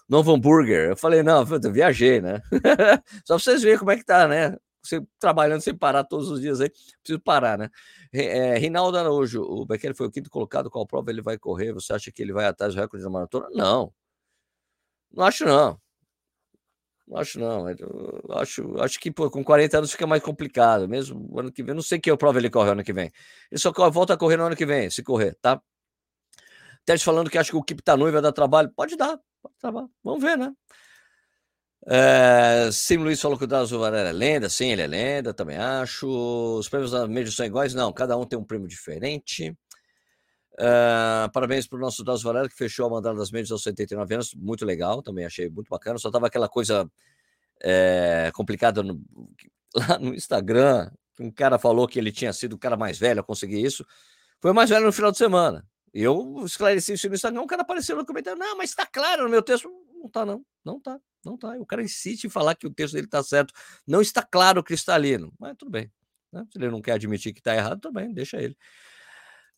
Novo 0.09 0.33
hambúrguer, 0.33 0.89
eu 0.89 0.97
falei, 0.97 1.23
não, 1.23 1.45
eu 1.49 1.71
viajei, 1.71 2.21
né? 2.21 2.41
Só 3.25 3.35
pra 3.35 3.39
vocês 3.39 3.61
verem 3.61 3.79
como 3.79 3.91
é 3.91 3.97
que 3.97 4.03
tá, 4.03 4.27
né? 4.27 4.57
Você 4.83 5.01
trabalhando 5.19 5.61
sem 5.61 5.75
parar 5.75 6.03
todos 6.03 6.29
os 6.29 6.41
dias 6.41 6.59
aí, 6.59 6.69
preciso 6.69 7.19
parar, 7.19 7.57
né? 7.57 7.69
É, 8.11 8.57
Rinaldo 8.57 8.97
Araújo, 8.97 9.41
o 9.43 9.65
Bekele 9.65 9.93
foi 9.93 10.07
o 10.07 10.11
quinto 10.11 10.29
colocado, 10.29 10.69
qual 10.69 10.85
prova 10.87 11.11
ele 11.11 11.21
vai 11.21 11.37
correr? 11.37 11.71
Você 11.73 11.93
acha 11.93 12.11
que 12.11 12.21
ele 12.21 12.33
vai 12.33 12.45
atrás 12.45 12.73
do 12.73 12.81
recorde 12.81 13.03
da 13.03 13.09
maratona? 13.09 13.47
Não. 13.51 13.93
Não 15.11 15.25
acho, 15.25 15.45
não. 15.45 15.80
Não 17.11 17.19
acho, 17.19 17.37
não. 17.39 17.69
Eu 17.69 18.21
acho, 18.37 18.79
acho 18.79 18.99
que 18.99 19.11
pô, 19.11 19.29
com 19.29 19.43
40 19.43 19.79
anos 19.79 19.91
fica 19.91 20.07
mais 20.07 20.23
complicado. 20.23 20.87
Mesmo 20.87 21.37
ano 21.37 21.51
que 21.51 21.61
vem, 21.61 21.75
não 21.75 21.81
sei 21.81 21.99
que 21.99 22.15
prova 22.15 22.39
ele 22.39 22.49
corre 22.49 22.71
ano 22.71 22.83
que 22.83 22.93
vem. 22.93 23.11
Ele 23.51 23.59
só 23.59 23.71
volta 23.89 24.13
a 24.13 24.17
correr 24.17 24.37
no 24.37 24.45
ano 24.45 24.55
que 24.55 24.65
vem, 24.65 24.89
se 24.89 25.03
correr, 25.03 25.35
tá? 25.41 25.61
Teres 26.85 27.03
falando 27.03 27.29
que 27.29 27.37
acha 27.37 27.51
que 27.51 27.57
o 27.57 27.63
Kip 27.63 27.81
tá 27.83 27.97
noivo 27.97 28.13
vai 28.13 28.21
dar 28.21 28.31
trabalho. 28.31 28.71
Pode 28.73 28.95
dar, 28.95 29.19
pode 29.41 29.55
trabalhar. 29.59 29.89
Vamos 30.01 30.23
ver, 30.23 30.37
né? 30.37 30.53
É, 31.85 32.69
Sim 32.71 32.97
Luiz 32.97 33.19
falou 33.19 33.37
que 33.37 33.43
o 33.43 33.47
Drauzio 33.47 33.79
Varela 33.79 34.09
é 34.09 34.11
lenda, 34.13 34.47
sim, 34.49 34.71
ele 34.71 34.83
é 34.83 34.87
lenda, 34.87 35.33
também 35.33 35.57
acho. 35.57 36.07
Os 36.07 36.69
prêmios 36.69 36.91
da 36.91 37.07
mídia 37.07 37.31
são 37.31 37.45
iguais? 37.45 37.73
Não, 37.73 37.91
cada 37.91 38.15
um 38.17 38.25
tem 38.25 38.39
um 38.39 38.43
prêmio 38.43 38.67
diferente. 38.67 39.53
É, 40.63 41.27
parabéns 41.29 41.65
para 41.65 41.77
o 41.77 41.81
nosso 41.81 42.03
Drauzio 42.03 42.27
Varela, 42.27 42.47
que 42.47 42.55
fechou 42.55 42.85
a 42.85 42.89
mandada 42.91 43.17
das 43.17 43.31
mídias 43.31 43.51
aos 43.51 43.63
79 43.63 44.13
anos, 44.13 44.35
muito 44.35 44.63
legal, 44.63 45.01
também 45.01 45.25
achei 45.25 45.49
muito 45.49 45.67
bacana. 45.69 45.97
Só 45.97 46.11
tava 46.11 46.27
aquela 46.27 46.47
coisa 46.47 46.87
é, 47.63 48.31
complicada 48.35 48.83
no, 48.83 49.01
lá 49.73 49.97
no 49.97 50.13
Instagram, 50.13 50.91
um 51.19 51.31
cara 51.31 51.57
falou 51.57 51.87
que 51.87 51.97
ele 51.97 52.11
tinha 52.11 52.31
sido 52.31 52.53
o 52.53 52.59
cara 52.59 52.77
mais 52.77 52.99
velho 52.99 53.21
a 53.21 53.23
conseguir 53.23 53.63
isso. 53.63 53.83
Foi 54.39 54.51
o 54.51 54.55
mais 54.55 54.69
velho 54.69 54.85
no 54.85 54.93
final 54.93 55.11
de 55.11 55.17
semana. 55.17 55.65
E 55.93 56.03
eu 56.03 56.43
esclareci 56.45 56.93
isso 56.93 57.09
no 57.09 57.15
Instagram, 57.15 57.41
um 57.41 57.47
cara 57.47 57.63
apareceu 57.63 57.95
no 57.95 58.05
comentário, 58.05 58.39
não, 58.39 58.55
mas 58.55 58.69
está 58.69 58.85
claro 58.85 59.23
no 59.23 59.29
meu 59.29 59.41
texto. 59.41 59.67
Não 59.93 60.05
está, 60.05 60.25
não, 60.25 60.45
não 60.63 60.77
está. 60.77 60.99
Não 61.23 61.37
tá. 61.37 61.55
O 61.59 61.65
cara 61.65 61.83
insiste 61.83 62.25
em 62.25 62.29
falar 62.29 62.55
que 62.55 62.65
o 62.65 62.73
texto 62.73 62.93
dele 62.93 63.05
está 63.05 63.21
certo. 63.21 63.53
Não 63.85 64.01
está 64.01 64.23
claro 64.23 64.63
cristalino. 64.63 65.31
Mas 65.39 65.55
tudo 65.57 65.69
bem. 65.69 65.91
Né? 66.31 66.43
Se 66.51 66.57
ele 66.57 66.71
não 66.71 66.81
quer 66.81 66.93
admitir 66.93 67.33
que 67.33 67.39
está 67.39 67.55
errado, 67.55 67.91
bem, 67.91 68.11
deixa 68.11 68.41
ele. 68.41 68.57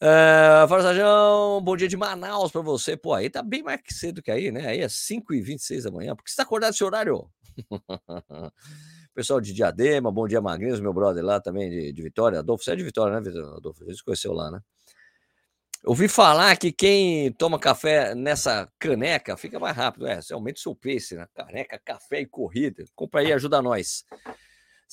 Uh, 0.02 0.68
Forçajão, 0.68 1.62
bom 1.64 1.78
dia 1.78 1.88
de 1.88 1.96
Manaus 1.96 2.52
para 2.52 2.62
você. 2.62 2.98
Pô, 2.98 3.14
aí 3.14 3.30
tá 3.30 3.42
bem 3.42 3.64
mais 3.64 3.82
cedo 3.90 4.22
que 4.22 4.30
aí, 4.30 4.52
né? 4.52 4.68
Aí 4.68 4.82
é 4.82 4.88
5h26 4.88 5.84
da 5.84 5.92
manhã. 5.92 6.16
Por 6.16 6.24
que 6.24 6.30
você 6.30 6.34
está 6.34 6.44
acordado 6.44 6.74
esse 6.74 6.84
horário? 6.84 7.30
Pessoal 9.14 9.40
de 9.40 9.54
Diadema, 9.54 10.12
bom 10.12 10.28
dia, 10.28 10.42
Magrinhos, 10.42 10.80
meu 10.80 10.92
brother 10.92 11.24
lá 11.24 11.40
também 11.40 11.70
de, 11.70 11.94
de 11.94 12.02
Vitória. 12.02 12.40
Adolfo, 12.40 12.64
você 12.64 12.72
é 12.72 12.76
de 12.76 12.84
Vitória, 12.84 13.20
né, 13.20 13.30
Adolfo? 13.56 13.84
A 13.84 13.92
gente 13.92 14.04
conheceu 14.04 14.34
lá, 14.34 14.50
né? 14.52 14.60
Ouvi 15.86 16.08
falar 16.08 16.56
que 16.58 16.72
quem 16.72 17.32
toma 17.34 17.60
café 17.60 18.16
nessa 18.16 18.70
caneca 18.80 19.36
fica 19.36 19.60
mais 19.60 19.76
rápido. 19.76 20.08
É, 20.08 20.22
você 20.22 20.34
aumenta 20.34 20.58
o 20.58 20.62
seu 20.62 20.74
pace, 20.74 21.16
né? 21.16 21.28
Caneca, 21.36 21.80
café 21.84 22.22
e 22.22 22.26
corrida. 22.26 22.86
Compra 22.96 23.20
aí, 23.20 23.34
ajuda 23.34 23.62
nós. 23.62 24.06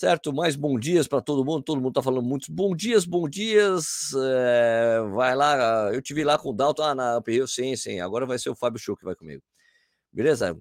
Certo? 0.00 0.32
Mais 0.32 0.56
bom 0.56 0.78
dias 0.78 1.06
para 1.06 1.20
todo 1.20 1.44
mundo. 1.44 1.62
Todo 1.62 1.78
mundo 1.78 1.92
tá 1.92 2.00
falando 2.00 2.22
muitos 2.22 2.48
bom 2.48 2.74
dias, 2.74 3.04
bom 3.04 3.28
dias. 3.28 4.14
É, 4.14 4.98
vai 5.12 5.36
lá, 5.36 5.90
eu 5.92 6.00
te 6.00 6.14
vi 6.14 6.24
lá 6.24 6.38
com 6.38 6.48
o 6.48 6.52
Dalton 6.54 6.82
ah, 6.82 6.94
na 6.94 7.18
Up 7.18 7.46
sim, 7.46 7.76
sim. 7.76 8.00
Agora 8.00 8.24
vai 8.24 8.38
ser 8.38 8.48
o 8.48 8.56
Fábio 8.56 8.78
Show 8.78 8.96
que 8.96 9.04
vai 9.04 9.14
comigo. 9.14 9.42
Beleza? 10.10 10.56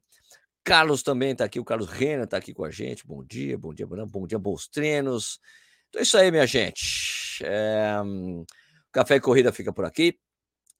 Carlos 0.61 1.03
também 1.03 1.33
tá 1.33 1.45
aqui, 1.45 1.57
o 1.57 1.63
Carlos 1.63 1.87
Renner 1.87 2.27
tá 2.27 2.35
aqui 2.35 2.53
com 2.53 2.65
a 2.65 2.69
gente. 2.69 3.07
Bom 3.07 3.23
dia, 3.23 3.57
bom 3.57 3.73
dia, 3.73 3.87
bom 3.87 4.27
dia, 4.27 4.37
bons 4.37 4.67
treinos. 4.67 5.39
Então 5.87 6.01
é 6.01 6.03
isso 6.03 6.17
aí, 6.17 6.29
minha 6.31 6.45
gente. 6.45 7.41
É... 7.45 7.95
Café 8.91 9.15
e 9.15 9.21
Corrida 9.21 9.53
fica 9.53 9.71
por 9.71 9.85
aqui. 9.85 10.19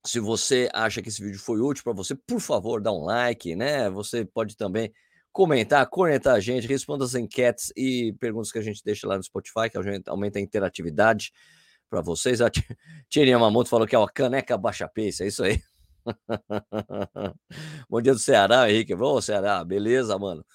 Se 0.06 0.20
você 0.20 0.70
acha 0.74 1.02
que 1.02 1.08
esse 1.08 1.24
vídeo 1.24 1.40
foi 1.40 1.62
útil 1.62 1.86
para 1.86 1.94
você, 1.94 2.14
por 2.14 2.42
favor, 2.42 2.82
dá 2.82 2.92
um 2.92 3.06
like, 3.06 3.56
né? 3.56 3.90
Você 3.90 4.26
pode 4.26 4.58
também 4.58 4.92
comentar, 5.32 5.88
conectar 5.90 6.34
a 6.34 6.40
gente, 6.40 6.68
responda 6.68 7.06
as 7.06 7.16
enquetes 7.16 7.72
e 7.76 8.14
perguntas 8.20 8.52
que 8.52 8.60
a 8.60 8.62
gente 8.62 8.84
deixa 8.84 9.08
lá 9.08 9.18
no 9.18 9.24
Spotify, 9.24 9.70
que 9.70 9.78
aumenta 10.08 10.40
a 10.40 10.42
interatividade 10.42 11.32
para 11.90 12.02
vocês. 12.02 12.42
A 12.42 12.50
Tia 13.10 13.40
Mamoto 13.40 13.70
falou 13.70 13.88
que 13.88 13.96
é 13.96 14.00
uma 14.00 14.10
caneca 14.10 14.58
baixa 14.58 14.88
pace, 14.88 15.24
é 15.24 15.28
isso 15.28 15.44
aí. 15.44 15.62
Bom 17.90 18.02
dia 18.02 18.14
do 18.14 18.20
Ceará, 18.20 18.70
Henrique. 18.70 18.96
Bom, 18.96 19.20
Ceará, 19.22 19.64
beleza, 19.64 20.18
mano. 20.18 20.46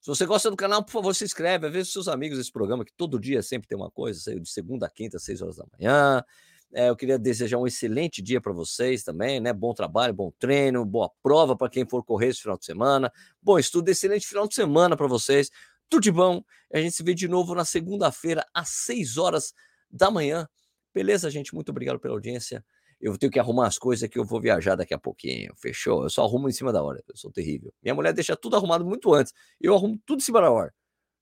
Se 0.00 0.08
você 0.08 0.26
gosta 0.26 0.50
do 0.50 0.56
canal, 0.56 0.82
por 0.82 0.90
favor, 0.90 1.14
se 1.14 1.24
inscreve. 1.24 1.66
Avisa 1.66 1.88
seus 1.90 2.08
amigos 2.08 2.38
esse 2.38 2.50
programa, 2.50 2.84
que 2.84 2.92
todo 2.96 3.20
dia 3.20 3.40
sempre 3.40 3.68
tem 3.68 3.78
uma 3.78 3.90
coisa, 3.90 4.18
saiu 4.18 4.40
de 4.40 4.50
segunda 4.50 4.86
a 4.86 4.90
quinta, 4.90 5.16
às 5.16 5.22
seis 5.22 5.40
horas 5.40 5.56
da 5.56 5.64
manhã. 5.78 6.24
É, 6.74 6.88
eu 6.88 6.96
queria 6.96 7.18
desejar 7.18 7.58
um 7.58 7.66
excelente 7.66 8.22
dia 8.22 8.40
para 8.40 8.52
vocês 8.52 9.02
também, 9.02 9.40
né? 9.40 9.52
Bom 9.52 9.74
trabalho, 9.74 10.14
bom 10.14 10.32
treino, 10.38 10.84
boa 10.86 11.10
prova 11.22 11.54
para 11.54 11.68
quem 11.68 11.86
for 11.86 12.02
correr 12.02 12.28
esse 12.28 12.40
final 12.40 12.56
de 12.56 12.64
semana. 12.64 13.12
Bom 13.42 13.58
estudo, 13.58 13.90
excelente 13.90 14.26
final 14.26 14.48
de 14.48 14.54
semana 14.54 14.96
para 14.96 15.06
vocês. 15.06 15.50
Tudo 15.90 16.02
de 16.02 16.10
bom. 16.10 16.42
A 16.72 16.78
gente 16.78 16.96
se 16.96 17.02
vê 17.02 17.12
de 17.12 17.28
novo 17.28 17.54
na 17.54 17.66
segunda-feira, 17.66 18.46
às 18.54 18.70
6 18.70 19.18
horas 19.18 19.52
da 19.90 20.10
manhã. 20.10 20.48
Beleza, 20.94 21.30
gente? 21.30 21.54
Muito 21.54 21.68
obrigado 21.68 22.00
pela 22.00 22.14
audiência. 22.14 22.64
Eu 22.98 23.18
tenho 23.18 23.30
que 23.30 23.38
arrumar 23.38 23.66
as 23.66 23.78
coisas 23.78 24.08
que 24.08 24.18
eu 24.18 24.24
vou 24.24 24.40
viajar 24.40 24.74
daqui 24.74 24.94
a 24.94 24.98
pouquinho. 24.98 25.52
Fechou? 25.56 26.04
Eu 26.04 26.10
só 26.10 26.24
arrumo 26.24 26.48
em 26.48 26.52
cima 26.52 26.72
da 26.72 26.82
hora. 26.82 27.02
Eu 27.06 27.16
sou 27.16 27.30
terrível. 27.30 27.70
Minha 27.82 27.94
mulher 27.94 28.14
deixa 28.14 28.34
tudo 28.34 28.56
arrumado 28.56 28.84
muito 28.84 29.12
antes. 29.12 29.34
Eu 29.60 29.74
arrumo 29.74 30.00
tudo 30.06 30.20
em 30.20 30.24
cima 30.24 30.40
da 30.40 30.50
hora. 30.50 30.72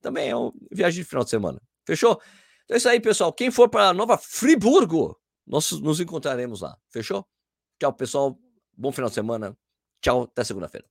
Também 0.01 0.29
é 0.29 0.37
uma 0.37 0.53
viagem 0.71 1.03
de 1.03 1.09
final 1.09 1.25
de 1.25 1.31
semana. 1.31 1.61
Fechou? 1.85 2.21
Então 2.65 2.77
é 2.77 2.79
isso 2.79 2.89
aí, 2.89 3.01
pessoal. 3.01 3.33
Quem 3.33 3.51
for 3.51 3.69
para 3.69 3.93
Nova 3.93 4.17
Friburgo, 4.17 5.20
nós 5.51 5.73
nos 5.73 6.01
encontraremos 6.01 6.61
lá. 6.61 6.79
Fechou? 6.89 7.27
Tchau, 7.81 7.93
pessoal. 7.93 8.39
Bom 8.77 8.93
final 8.93 9.09
de 9.09 9.15
semana. 9.15 9.59
Tchau, 10.01 10.23
até 10.23 10.45
segunda-feira. 10.45 10.89